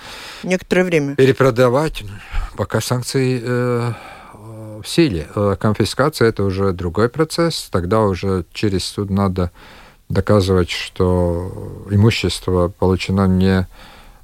Некоторое 0.44 0.84
время. 0.84 1.16
Перепродавать, 1.16 2.04
пока 2.56 2.82
санкции 2.82 3.42
э, 3.44 3.94
в 4.84 4.88
силе. 4.88 5.28
Э, 5.36 5.56
конфискация– 5.60 6.28
это 6.30 6.44
уже 6.44 6.72
другой 6.74 7.10
процесс. 7.10 7.68
Тогда 7.72 8.02
уже 8.02 8.46
через 8.54 8.86
суд 8.86 9.10
надо 9.10 9.52
доказывать, 10.10 10.70
что 10.70 11.86
имущество 11.90 12.68
получено 12.68 13.28
не 13.28 13.68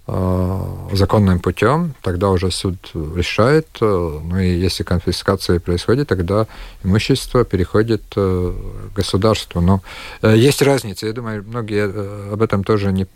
законным 0.07 1.39
путем, 1.39 1.93
тогда 2.01 2.29
уже 2.29 2.51
суд 2.51 2.75
решает, 2.93 3.67
э, 3.81 4.19
ну 4.23 4.39
и 4.39 4.49
если 4.49 4.83
конфискация 4.83 5.59
происходит, 5.59 6.07
тогда 6.07 6.47
имущество 6.83 7.45
переходит 7.45 8.01
э, 8.15 8.53
государству. 8.95 9.61
Но 9.61 9.81
есть 10.21 10.61
разница, 10.61 11.07
я 11.07 11.13
думаю, 11.13 11.43
многие 11.47 12.33
об 12.33 12.41
этом 12.41 12.63
тоже 12.63 12.91
не, 12.91 13.07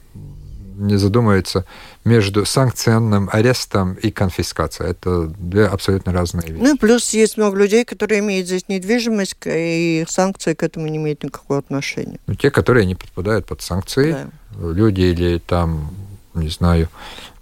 не 0.78 0.98
задумываются, 0.98 1.66
между 2.06 2.46
санкционным 2.46 3.30
арестом 3.32 3.96
и 3.96 4.12
конфискацией. 4.12 4.92
Это 4.92 5.26
две 5.40 5.66
абсолютно 5.66 6.14
разные 6.14 6.52
вещи. 6.52 6.62
Ну 6.62 6.76
и 6.76 6.78
плюс 6.78 7.14
есть 7.14 7.36
много 7.38 7.58
людей, 7.58 7.84
которые 7.84 8.20
имеют 8.20 8.46
здесь 8.46 8.68
недвижимость, 8.68 9.38
и 9.46 10.06
санкции 10.08 10.54
к 10.54 10.62
этому 10.62 10.88
не 10.88 10.98
имеют 10.98 11.24
никакого 11.24 11.60
отношения. 11.60 12.20
Ну, 12.28 12.36
те, 12.36 12.52
которые 12.52 12.86
не 12.86 12.94
подпадают 12.96 13.48
под 13.48 13.62
санкции, 13.62 14.12
да. 14.12 14.28
люди 14.72 15.02
или 15.02 15.40
там 15.40 15.90
не 16.36 16.50
знаю, 16.50 16.90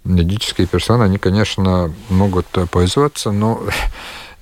юридические 0.04 0.66
персоны, 0.66 1.04
они, 1.04 1.18
конечно, 1.18 1.92
могут 2.08 2.46
пользоваться, 2.70 3.30
но 3.30 3.62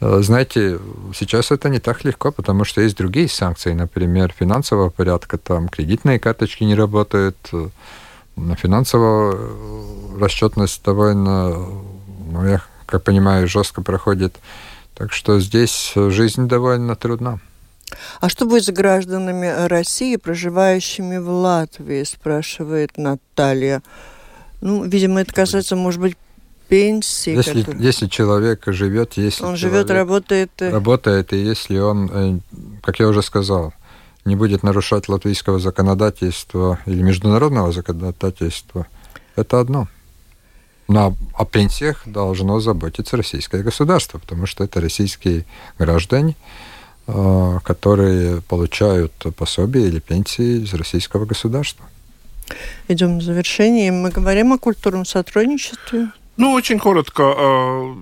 Э, 0.02 0.18
знаете, 0.20 0.80
сейчас 1.14 1.52
это 1.52 1.68
не 1.68 1.78
так 1.78 2.04
легко, 2.04 2.32
потому 2.32 2.64
что 2.64 2.80
есть 2.80 2.96
другие 2.96 3.28
санкции, 3.28 3.72
например, 3.72 4.34
финансового 4.36 4.90
порядка, 4.90 5.38
там 5.38 5.68
кредитные 5.68 6.18
карточки 6.18 6.64
не 6.64 6.74
работают, 6.74 7.36
э, 7.52 7.68
на 8.34 8.56
финансовую 8.56 10.16
э, 10.16 10.20
расчетность 10.20 10.82
довольно, 10.84 11.50
ну, 12.32 12.44
я 12.44 12.62
как 12.86 13.04
понимаю, 13.04 13.46
жестко 13.46 13.80
проходит. 13.80 14.34
Так 14.94 15.12
что 15.12 15.38
здесь 15.38 15.92
жизнь 15.94 16.48
довольно 16.48 16.96
трудна. 16.96 17.38
А 18.20 18.28
что 18.28 18.44
будет 18.44 18.64
с 18.64 18.70
гражданами 18.70 19.66
России, 19.68 20.16
проживающими 20.16 21.18
в 21.18 21.28
Латвии, 21.28 22.02
спрашивает 22.02 22.98
Наталья. 22.98 23.82
Ну, 24.62 24.84
видимо, 24.84 25.20
это 25.20 25.34
касается, 25.34 25.74
может 25.74 26.00
быть, 26.00 26.16
пенсии. 26.68 27.34
Если, 27.34 27.62
который... 27.64 27.82
если 27.82 28.06
человек 28.06 28.62
живет, 28.66 29.14
если 29.16 29.44
он 29.44 29.56
живет, 29.56 29.90
работает, 29.90 30.50
работает, 30.58 31.32
и 31.32 31.36
если 31.36 31.78
он, 31.78 32.10
э, 32.10 32.38
как 32.80 33.00
я 33.00 33.08
уже 33.08 33.22
сказал, 33.22 33.74
не 34.24 34.36
будет 34.36 34.62
нарушать 34.62 35.08
латвийского 35.08 35.58
законодательства 35.58 36.78
или 36.86 37.02
международного 37.02 37.72
законодательства, 37.72 38.86
это 39.34 39.58
одно. 39.58 39.88
Но 40.86 41.16
о 41.34 41.44
пенсиях 41.44 42.02
должно 42.06 42.60
заботиться 42.60 43.16
российское 43.16 43.64
государство, 43.64 44.18
потому 44.18 44.46
что 44.46 44.62
это 44.62 44.80
российские 44.80 45.44
граждане, 45.76 46.36
э, 47.08 47.58
которые 47.64 48.42
получают 48.42 49.12
пособие 49.36 49.88
или 49.88 49.98
пенсии 49.98 50.62
из 50.62 50.72
российского 50.72 51.26
государства. 51.26 51.84
Идем 52.88 53.18
к 53.18 53.22
завершению. 53.22 53.94
Мы 53.94 54.10
говорим 54.10 54.52
о 54.52 54.58
культурном 54.58 55.04
сотрудничестве. 55.04 56.08
Ну, 56.38 56.52
очень 56.52 56.78
коротко. 56.78 57.34
А, 57.36 57.96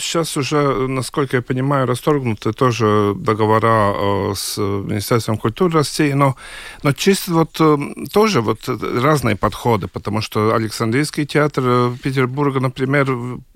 сейчас 0.00 0.36
уже, 0.36 0.88
насколько 0.88 1.36
я 1.36 1.42
понимаю, 1.42 1.86
расторгнуты 1.86 2.52
тоже 2.52 3.14
договора 3.16 3.92
а, 3.94 4.32
с 4.34 4.58
Министерством 4.58 5.38
культуры 5.38 5.74
России, 5.74 6.12
но, 6.12 6.36
но 6.82 6.92
чисто 6.92 7.32
вот 7.32 7.56
э, 7.60 7.76
тоже 8.12 8.40
вот 8.40 8.68
разные 8.68 9.36
подходы, 9.36 9.86
потому 9.86 10.20
что 10.20 10.54
Александрийский 10.54 11.26
театр 11.26 11.62
э, 11.64 11.92
Петербурга, 12.02 12.58
например, 12.58 13.06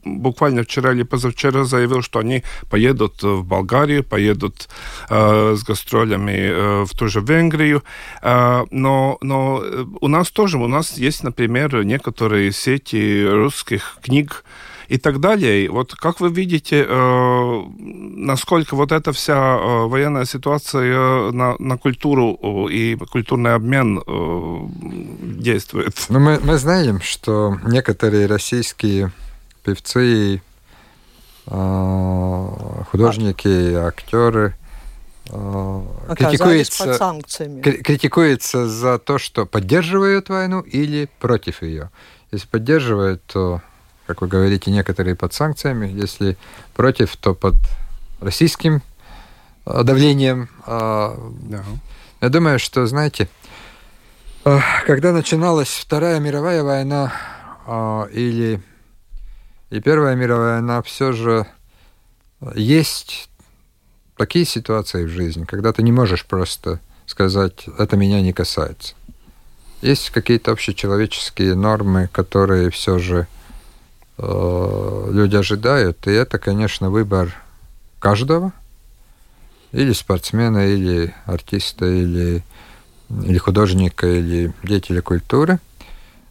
буквально 0.04 0.62
вчера 0.62 0.92
или 0.92 1.02
позавчера 1.02 1.64
заявил, 1.64 2.02
что 2.02 2.18
они 2.18 2.42
поедут 2.70 3.22
в 3.22 3.42
Болгарию, 3.44 4.04
поедут 4.04 4.68
э, 5.08 5.54
с 5.56 5.62
гастролями 5.64 6.32
э, 6.32 6.84
в 6.84 6.96
ту 6.96 7.08
же 7.08 7.20
Венгрию. 7.20 7.82
Э, 8.22 8.64
но, 8.70 9.18
но 9.20 9.62
у 10.00 10.08
нас 10.08 10.30
тоже, 10.30 10.58
у 10.58 10.68
нас 10.68 10.98
есть, 10.98 11.22
например, 11.22 11.84
некоторые 11.84 12.52
сети 12.52 13.24
русских 13.26 13.98
книг, 14.02 14.19
и 14.88 14.98
так 14.98 15.20
далее. 15.20 15.70
Вот 15.70 15.94
как 15.94 16.20
вы 16.20 16.30
видите, 16.30 16.84
э, 16.88 17.62
насколько 17.78 18.74
вот 18.74 18.90
эта 18.90 19.12
вся 19.12 19.56
э, 19.56 19.86
военная 19.86 20.24
ситуация 20.24 21.30
на, 21.30 21.54
на 21.58 21.78
культуру 21.78 22.38
э, 22.42 22.72
и 22.72 22.96
культурный 22.96 23.54
обмен 23.54 24.02
э, 24.04 24.58
действует? 25.22 25.94
Ну, 26.08 26.18
мы, 26.18 26.40
мы 26.42 26.58
знаем, 26.58 27.00
что 27.00 27.56
некоторые 27.64 28.26
российские 28.26 29.12
певцы, 29.62 30.42
а, 31.46 32.84
художники, 32.90 33.74
актеры 33.74 34.54
а, 35.30 36.14
критикуются, 36.16 36.84
под 36.84 36.96
санкциями. 36.96 37.60
критикуется 37.60 38.68
за 38.68 38.98
то, 38.98 39.18
что 39.18 39.46
поддерживают 39.46 40.28
войну 40.28 40.60
или 40.60 41.08
против 41.18 41.62
ее. 41.62 41.90
Если 42.30 42.46
поддерживают, 42.46 43.22
то, 43.24 43.62
как 44.10 44.22
вы 44.22 44.26
говорите, 44.26 44.72
некоторые 44.72 45.14
под 45.14 45.32
санкциями. 45.32 45.86
Если 45.86 46.36
против, 46.74 47.16
то 47.16 47.34
под 47.34 47.54
российским 48.20 48.82
а, 49.64 49.84
давлением. 49.84 50.48
Да. 50.66 51.64
Я 52.20 52.28
думаю, 52.28 52.58
что, 52.58 52.86
знаете, 52.86 53.28
когда 54.86 55.12
начиналась 55.12 55.68
Вторая 55.68 56.18
мировая 56.18 56.64
война 56.64 57.12
или 58.12 58.60
и 59.70 59.80
Первая 59.80 60.16
мировая, 60.16 60.58
она 60.58 60.82
все 60.82 61.12
же 61.12 61.46
есть 62.54 63.30
такие 64.16 64.44
ситуации 64.44 65.04
в 65.04 65.08
жизни, 65.08 65.44
когда 65.44 65.72
ты 65.72 65.82
не 65.82 65.92
можешь 65.92 66.26
просто 66.26 66.80
сказать, 67.06 67.66
это 67.78 67.96
меня 67.96 68.20
не 68.20 68.32
касается. 68.32 68.94
Есть 69.80 70.10
какие-то 70.10 70.52
общечеловеческие 70.52 71.54
нормы, 71.54 72.08
которые 72.12 72.70
все 72.70 72.98
же 72.98 73.20
э, 73.20 73.26
люди 74.22 75.36
ожидают, 75.36 76.06
и 76.06 76.10
это, 76.10 76.38
конечно, 76.38 76.90
выбор 76.90 77.34
каждого, 77.98 78.52
или 79.72 79.92
спортсмена, 79.92 80.66
или 80.66 81.14
артиста, 81.26 81.86
или, 81.86 82.42
или 83.08 83.38
художника, 83.38 84.06
или 84.06 84.52
деятеля 84.62 85.02
культуры. 85.02 85.58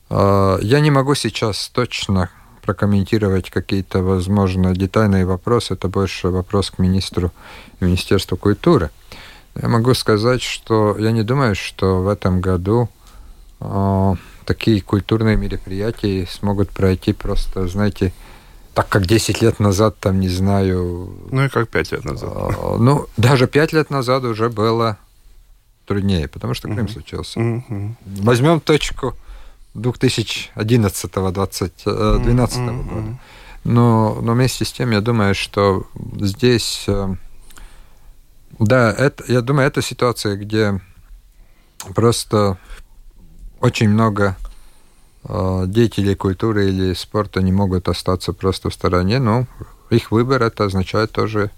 Э, 0.10 0.58
я 0.62 0.80
не 0.80 0.92
могу 0.92 1.16
сейчас 1.16 1.70
точно 1.70 2.30
прокомментировать 2.64 3.50
какие-то, 3.50 4.04
возможно, 4.04 4.76
детальные 4.76 5.26
вопросы. 5.26 5.74
Это 5.74 5.88
больше 5.88 6.30
вопрос 6.30 6.72
к 6.72 6.80
министру 6.80 7.32
Министерству 7.80 8.38
культуры. 8.38 8.90
Я 9.56 9.70
могу 9.70 9.94
сказать, 9.94 10.42
что 10.42 10.96
я 10.98 11.12
не 11.12 11.24
думаю, 11.24 11.56
что 11.56 12.02
в 12.02 12.08
этом 12.08 12.42
году 12.42 12.90
э, 13.62 14.14
такие 14.50 14.82
культурные 14.82 15.38
мероприятия 15.38 16.26
смогут 16.26 16.72
пройти 16.72 17.14
просто, 17.14 17.68
знаете, 17.68 18.12
так 18.74 18.90
как 18.90 19.06
10 19.06 19.44
лет 19.44 19.60
назад, 19.60 20.00
там, 20.00 20.20
не 20.20 20.28
знаю... 20.28 21.14
Ну 21.30 21.46
и 21.46 21.50
как 21.50 21.70
5 21.70 21.92
лет 21.92 22.04
назад. 22.04 22.34
Э, 22.34 22.78
ну, 22.80 23.06
даже 23.16 23.46
5 23.46 23.74
лет 23.74 23.92
назад 23.92 24.24
уже 24.24 24.50
было 24.50 24.98
труднее, 25.86 26.28
потому 26.28 26.56
что 26.56 26.68
Крым 26.68 26.88
uh-huh. 26.88 26.92
случился. 26.92 27.40
Uh-huh. 27.40 27.94
Возьмем 28.06 28.60
точку 28.60 29.16
2011-2012 29.76 31.72
mm-hmm. 31.86 32.90
года. 32.90 33.20
Но, 33.64 34.18
но 34.20 34.34
вместе 34.34 34.66
с 34.66 34.72
тем, 34.72 34.90
я 34.90 35.02
думаю, 35.02 35.36
что 35.36 35.86
здесь, 36.20 36.86
э, 36.88 37.14
да, 38.58 38.92
это, 38.92 39.32
я 39.32 39.42
думаю, 39.42 39.68
это 39.68 39.84
ситуация, 39.84 40.38
где 40.38 40.82
просто 41.94 42.58
очень 43.62 43.90
много 43.90 44.36
э, 45.24 45.64
деятелей 45.68 46.16
культуры 46.16 46.70
или 46.70 46.94
спорта 46.94 47.42
не 47.42 47.52
могут 47.52 47.90
остаться 47.90 48.34
просто 48.34 48.70
в 48.70 48.74
стороне, 48.74 49.20
но 49.20 49.48
их 49.90 50.12
выбор 50.12 50.44
это 50.44 50.66
означает 50.66 51.12
тоже 51.12 51.52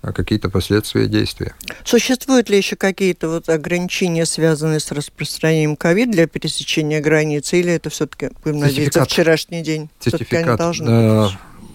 а 0.00 0.12
какие-то 0.12 0.48
последствия 0.48 1.08
действия. 1.08 1.54
Существуют 1.84 2.48
ли 2.48 2.56
еще 2.56 2.76
какие-то 2.76 3.28
вот 3.28 3.48
ограничения, 3.48 4.26
связанные 4.26 4.78
с 4.78 4.92
распространением 4.92 5.74
ковид 5.74 6.12
для 6.12 6.28
пересечения 6.28 7.00
границы, 7.00 7.58
или 7.58 7.72
это 7.72 7.90
все-таки, 7.90 8.30
будем 8.44 8.60
надеяться, 8.60 9.04
вчерашний 9.04 9.62
день? 9.62 9.90
Сертификат. 9.98 10.60
Э, 10.80 11.28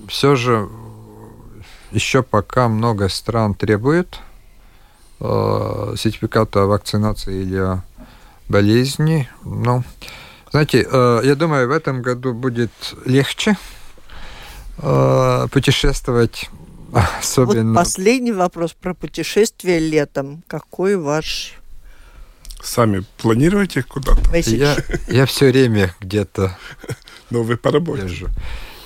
все 0.07 0.36
же 0.36 0.70
еще 1.91 2.24
пока 2.24 2.70
много 2.70 3.09
стран 3.09 3.55
требует 3.55 4.20
э, 5.20 5.95
сертификата 5.97 6.61
вакцинации 6.61 7.41
или 7.41 7.82
болезни. 8.49 9.29
Но, 9.43 9.83
знаете, 10.51 10.87
э, 10.89 11.21
я 11.23 11.35
думаю, 11.35 11.67
в 11.67 11.71
этом 11.71 12.01
году 12.01 12.33
будет 12.33 12.71
легче 13.05 13.57
э, 14.77 15.47
путешествовать 15.51 16.49
Особенно... 17.19 17.73
Вот 17.73 17.75
последний 17.75 18.31
вопрос 18.31 18.73
про 18.73 18.93
путешествие 18.93 19.79
летом. 19.79 20.43
Какой 20.47 20.95
ваш... 20.95 21.53
Сами 22.61 23.03
планируете 23.17 23.83
куда-то? 23.83 24.37
Я, 24.37 24.77
я 25.07 25.25
все 25.25 25.49
время 25.49 25.93
где-то... 25.99 26.57
Ну, 27.29 27.41
вы 27.41 27.57
по 27.57 27.71
работе. 27.71 28.03
Езжу. 28.03 28.29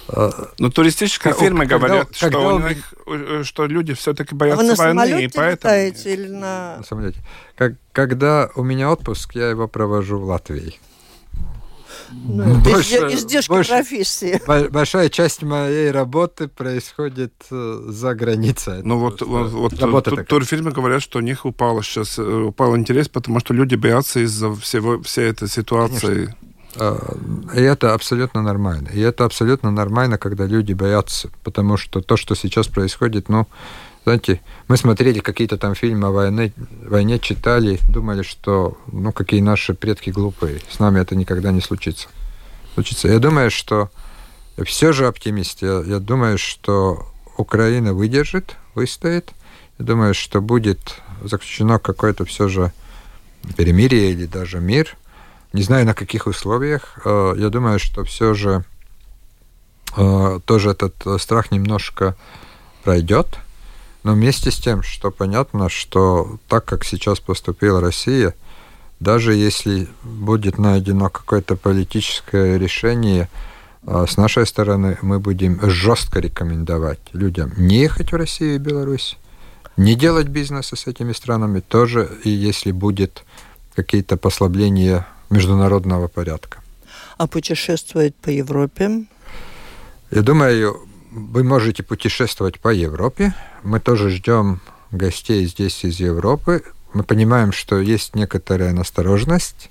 А, 0.09 0.49
Но 0.57 0.69
туристические 0.69 1.33
как, 1.33 1.41
фирмы 1.41 1.67
когда, 1.67 1.87
говорят, 1.87 2.07
когда 2.17 2.39
что, 2.39 2.55
у 2.55 2.59
них, 2.59 2.93
э, 3.07 3.43
что 3.43 3.65
люди 3.65 3.93
все-таки 3.93 4.33
боятся 4.35 4.61
а 4.61 4.63
вы 4.63 4.93
на 4.93 5.03
войны, 5.03 5.23
и 5.23 5.27
поэтому... 5.27 5.73
или 5.75 6.27
на... 6.27 6.77
на 6.77 6.83
самолете. 6.83 7.19
Как, 7.55 7.73
когда 7.91 8.49
у 8.55 8.63
меня 8.63 8.91
отпуск, 8.91 9.35
я 9.35 9.49
его 9.49 9.67
провожу 9.67 10.19
в 10.19 10.23
Латвии. 10.23 10.79
Ну, 12.11 12.55
больше, 12.59 12.95
издержки 12.95 13.49
больше, 13.49 13.71
профессии. 13.71 14.41
Большая 14.69 15.09
часть 15.09 15.43
моей 15.43 15.91
работы 15.91 16.47
происходит 16.47 17.33
э, 17.51 17.81
за 17.87 18.15
границей. 18.15 18.81
Ну 18.83 18.99
вот, 18.99 19.21
вот, 19.21 19.51
вот 19.51 20.03
тут 20.05 20.27
турфирмы 20.27 20.71
говорят, 20.71 21.01
что 21.01 21.19
у 21.19 21.21
них 21.21 21.45
упало 21.45 21.83
сейчас, 21.83 22.17
э, 22.17 22.21
упал 22.21 22.77
интерес, 22.77 23.09
потому 23.09 23.39
что 23.39 23.53
люди 23.53 23.75
боятся 23.75 24.21
из-за 24.21 24.53
всего, 24.55 25.01
всей 25.01 25.29
этой 25.29 25.49
ситуации. 25.49 26.25
Конечно. 26.25 26.46
А, 26.75 27.15
и 27.55 27.61
это 27.61 27.93
абсолютно 27.93 28.41
нормально. 28.41 28.89
И 28.93 28.99
это 28.99 29.25
абсолютно 29.25 29.71
нормально, 29.71 30.17
когда 30.17 30.45
люди 30.45 30.73
боятся, 30.73 31.29
потому 31.43 31.77
что 31.77 32.01
то, 32.01 32.17
что 32.17 32.35
сейчас 32.35 32.67
происходит, 32.67 33.29
ну, 33.29 33.47
знаете, 34.03 34.39
мы 34.69 34.77
смотрели 34.77 35.19
какие-то 35.19 35.57
там 35.57 35.75
фильмы 35.75 36.07
о 36.07 36.11
войне, 36.11 36.53
войне, 36.85 37.19
читали, 37.19 37.79
думали, 37.89 38.21
что, 38.21 38.77
ну, 38.89 39.11
какие 39.11 39.41
наши 39.41 39.73
предки 39.73 40.11
глупые. 40.11 40.61
С 40.69 40.79
нами 40.79 41.01
это 41.01 41.15
никогда 41.15 41.51
не 41.51 41.59
случится. 41.59 42.07
случится. 42.73 43.09
Я 43.09 43.19
думаю, 43.19 43.51
что 43.51 43.89
все 44.65 44.93
же 44.93 45.07
оптимист. 45.07 45.61
Я, 45.61 45.83
я 45.85 45.99
думаю, 45.99 46.37
что 46.37 47.05
Украина 47.37 47.93
выдержит, 47.93 48.55
выстоит. 48.75 49.31
Я 49.77 49.85
думаю, 49.85 50.13
что 50.13 50.41
будет 50.41 51.01
заключено 51.23 51.77
какое-то 51.77 52.23
все 52.23 52.47
же 52.47 52.71
перемирие 53.57 54.11
или 54.11 54.25
даже 54.25 54.59
мир. 54.59 54.95
Не 55.53 55.63
знаю, 55.63 55.85
на 55.85 55.93
каких 55.93 56.27
условиях. 56.27 56.99
Э, 57.05 57.33
я 57.37 57.49
думаю, 57.49 57.79
что 57.79 58.03
все 58.03 58.33
же 58.33 58.63
э, 59.95 60.39
тоже 60.45 60.71
этот 60.71 60.95
страх 61.21 61.51
немножко 61.51 62.15
пройдет. 62.83 63.27
Но 64.03 64.13
вместе 64.13 64.51
с 64.51 64.57
тем, 64.57 64.83
что 64.83 65.11
понятно, 65.11 65.69
что 65.69 66.37
так 66.47 66.65
как 66.65 66.85
сейчас 66.85 67.19
поступила 67.19 67.81
Россия, 67.81 68.33
даже 68.99 69.33
если 69.33 69.87
будет 70.03 70.57
найдено 70.57 71.09
какое-то 71.09 71.55
политическое 71.55 72.57
решение, 72.57 73.29
э, 73.83 74.05
с 74.07 74.17
нашей 74.17 74.47
стороны 74.47 74.97
мы 75.01 75.19
будем 75.19 75.59
жестко 75.69 76.19
рекомендовать 76.19 76.99
людям 77.13 77.51
не 77.57 77.79
ехать 77.79 78.11
в 78.11 78.15
Россию 78.15 78.55
и 78.55 78.59
Беларусь, 78.59 79.17
не 79.75 79.95
делать 79.95 80.27
бизнеса 80.27 80.75
с 80.75 80.87
этими 80.87 81.13
странами 81.13 81.59
тоже, 81.59 82.09
и 82.23 82.29
если 82.29 82.71
будет 82.71 83.23
какие-то 83.75 84.17
послабления 84.17 85.05
международного 85.29 86.07
порядка. 86.07 86.59
А 87.17 87.27
путешествовать 87.27 88.15
по 88.15 88.29
Европе? 88.29 89.05
Я 90.11 90.21
думаю, 90.21 90.87
вы 91.11 91.43
можете 91.43 91.83
путешествовать 91.83 92.59
по 92.59 92.69
Европе. 92.69 93.33
Мы 93.63 93.79
тоже 93.79 94.09
ждем 94.09 94.61
гостей 94.91 95.45
здесь 95.45 95.83
из 95.83 95.99
Европы. 95.99 96.63
Мы 96.93 97.03
понимаем, 97.03 97.51
что 97.51 97.79
есть 97.79 98.15
некоторая 98.15 98.71
настороженность, 98.71 99.69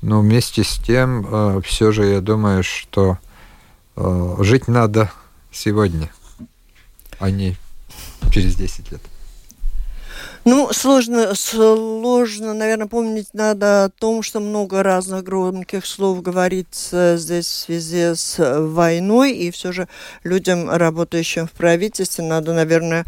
но 0.00 0.20
вместе 0.20 0.64
с 0.64 0.76
тем 0.76 1.26
э, 1.28 1.60
все 1.64 1.92
же 1.92 2.06
я 2.06 2.20
думаю, 2.20 2.62
что 2.62 3.18
э, 3.96 4.36
жить 4.40 4.68
надо 4.68 5.10
сегодня, 5.52 6.10
а 7.18 7.30
не 7.30 7.56
через 8.30 8.54
10 8.54 8.92
лет. 8.92 9.02
Ну, 10.48 10.72
сложно, 10.72 11.34
сложно, 11.34 12.54
наверное, 12.54 12.86
помнить 12.86 13.30
надо 13.32 13.86
о 13.86 13.88
том, 13.88 14.22
что 14.22 14.38
много 14.38 14.84
разных 14.84 15.24
громких 15.24 15.84
слов 15.84 16.22
говорится 16.22 17.16
здесь 17.18 17.46
в 17.46 17.64
связи 17.64 18.14
с 18.14 18.60
войной, 18.60 19.32
и 19.32 19.50
все 19.50 19.72
же 19.72 19.88
людям, 20.22 20.70
работающим 20.70 21.48
в 21.48 21.50
правительстве, 21.50 22.24
надо, 22.24 22.54
наверное, 22.54 23.04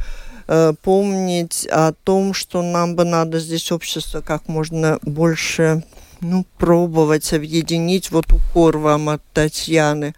э, 0.49 0.72
помнить 0.82 1.64
о 1.70 1.93
том, 1.93 2.34
что 2.34 2.61
нам 2.61 2.97
бы 2.97 3.05
надо 3.05 3.39
здесь 3.39 3.70
общество 3.70 4.20
как 4.20 4.49
можно 4.49 4.99
больше 5.03 5.84
ну, 6.20 6.45
пробовать 6.59 7.32
объединить. 7.32 8.11
Вот 8.11 8.32
укор 8.32 8.78
вам 8.78 9.11
от 9.11 9.22
Татьяны. 9.32 10.12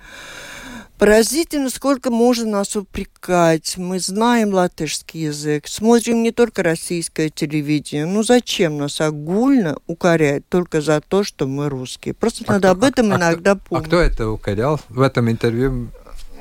Поразительно, 1.00 1.70
сколько 1.70 2.10
можно 2.10 2.58
нас 2.58 2.76
упрекать. 2.76 3.78
Мы 3.78 4.00
знаем 4.00 4.52
латышский 4.52 5.22
язык, 5.22 5.66
смотрим 5.66 6.22
не 6.22 6.30
только 6.30 6.62
российское 6.62 7.30
телевидение. 7.30 8.04
Ну 8.04 8.22
зачем 8.22 8.76
нас 8.76 9.00
огульно 9.00 9.78
укорять 9.86 10.46
только 10.50 10.82
за 10.82 11.00
то, 11.00 11.24
что 11.24 11.46
мы 11.46 11.70
русские? 11.70 12.12
Просто 12.12 12.44
а 12.46 12.52
надо 12.52 12.68
кто, 12.68 12.70
об 12.72 12.84
этом 12.84 13.12
а, 13.12 13.16
иногда 13.16 13.52
а 13.52 13.56
помнить. 13.56 13.86
А 13.86 13.88
кто 13.88 13.98
это 13.98 14.28
укорял 14.28 14.78
в 14.90 15.00
этом 15.00 15.30
интервью? 15.30 15.88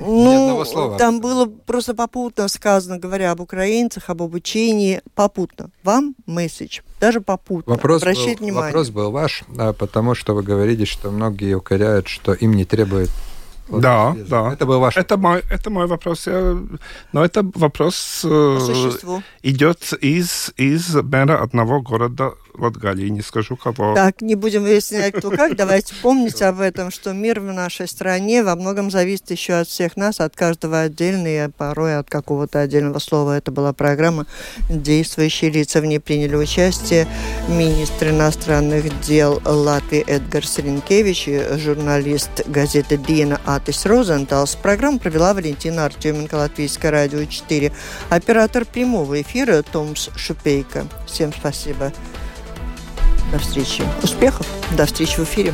Ну, 0.02 0.66
слова. 0.66 0.98
там 0.98 1.22
было 1.22 1.46
просто 1.46 1.94
попутно 1.94 2.50
сказано, 2.50 2.98
говоря 3.00 3.32
об 3.32 3.40
украинцах, 3.40 4.10
об 4.10 4.22
обучении, 4.22 5.02
попутно. 5.16 5.72
Вам 5.84 6.16
месседж, 6.26 6.82
даже 7.00 7.22
попутно. 7.22 7.76
Вопрос 7.76 8.04
был, 8.04 8.12
внимание. 8.12 8.54
вопрос 8.54 8.90
был 8.90 9.12
ваш, 9.12 9.46
потому 9.78 10.16
что 10.16 10.36
вы 10.36 10.44
говорите, 10.44 10.84
что 10.84 11.12
многие 11.12 11.54
укоряют, 11.54 12.10
что 12.10 12.34
им 12.34 12.56
не 12.56 12.66
требует 12.66 13.10
вот 13.70 13.82
да, 13.82 14.16
да. 14.28 14.54
Это 14.54 14.66
был 14.66 14.80
ваш... 14.80 14.98
Это 14.98 15.18
мой, 15.18 15.44
это 15.50 15.70
мой 15.70 15.88
вопрос. 15.88 16.28
Я... 16.28 16.58
Но 17.14 17.24
это 17.24 17.44
вопрос 17.56 18.22
э, 18.24 19.22
идет 19.44 19.94
из, 20.02 20.52
из 20.58 20.96
мэра 20.96 21.42
одного 21.42 21.82
города 21.82 22.34
Латгалии, 22.60 23.10
не 23.10 23.22
скажу 23.22 23.56
кого. 23.56 23.96
Так, 23.96 24.22
не 24.22 24.36
будем 24.36 24.64
выяснять, 24.64 25.16
кто 25.16 25.32
как. 25.32 25.56
Давайте 25.56 25.94
помнить 26.02 26.42
об 26.42 26.60
этом, 26.60 26.92
что 26.92 27.14
мир 27.14 27.40
в 27.40 27.46
нашей 27.46 27.88
стране 27.88 28.44
во 28.44 28.56
многом 28.56 28.92
зависит 28.92 29.32
еще 29.32 29.54
от 29.54 29.68
всех 29.68 29.98
нас, 29.98 30.20
от 30.20 30.36
каждого 30.36 30.82
отдельно, 30.82 31.28
и 31.28 31.48
порой 31.50 31.98
от 31.98 32.10
какого-то 32.10 32.60
отдельного 32.60 33.00
слова. 33.00 33.38
Это 33.38 33.52
была 33.52 33.74
программа 33.74 34.26
«Действующие 34.70 35.52
лица». 35.52 35.82
В 35.82 35.86
ней 35.86 36.00
приняли 36.00 36.36
участие 36.36 37.08
министр 37.48 38.10
иностранных 38.10 39.00
дел 39.02 39.42
Латвии 39.46 40.04
Эдгар 40.08 40.46
Саренкевич 40.46 41.28
и 41.28 41.42
журналист 41.58 42.48
газеты 42.48 42.98
«Дина» 42.98 43.40
Атис 43.46 43.86
Розенталс. 43.86 44.56
Программу 44.56 45.00
провела 45.00 45.34
Валентина 45.34 45.86
Артеменко, 45.86 46.36
Латвийское 46.36 46.92
радио 46.92 47.24
4. 47.26 47.72
Оператор 48.10 48.66
прямого 48.66 49.22
эфира 49.22 49.62
Томс 49.62 50.10
Шупейко. 50.16 50.88
Всем 51.08 51.32
спасибо. 51.34 51.92
До 53.32 53.38
встречи. 53.38 53.84
Успехов. 54.02 54.48
До 54.76 54.86
встречи 54.86 55.20
в 55.20 55.24
эфире. 55.24 55.54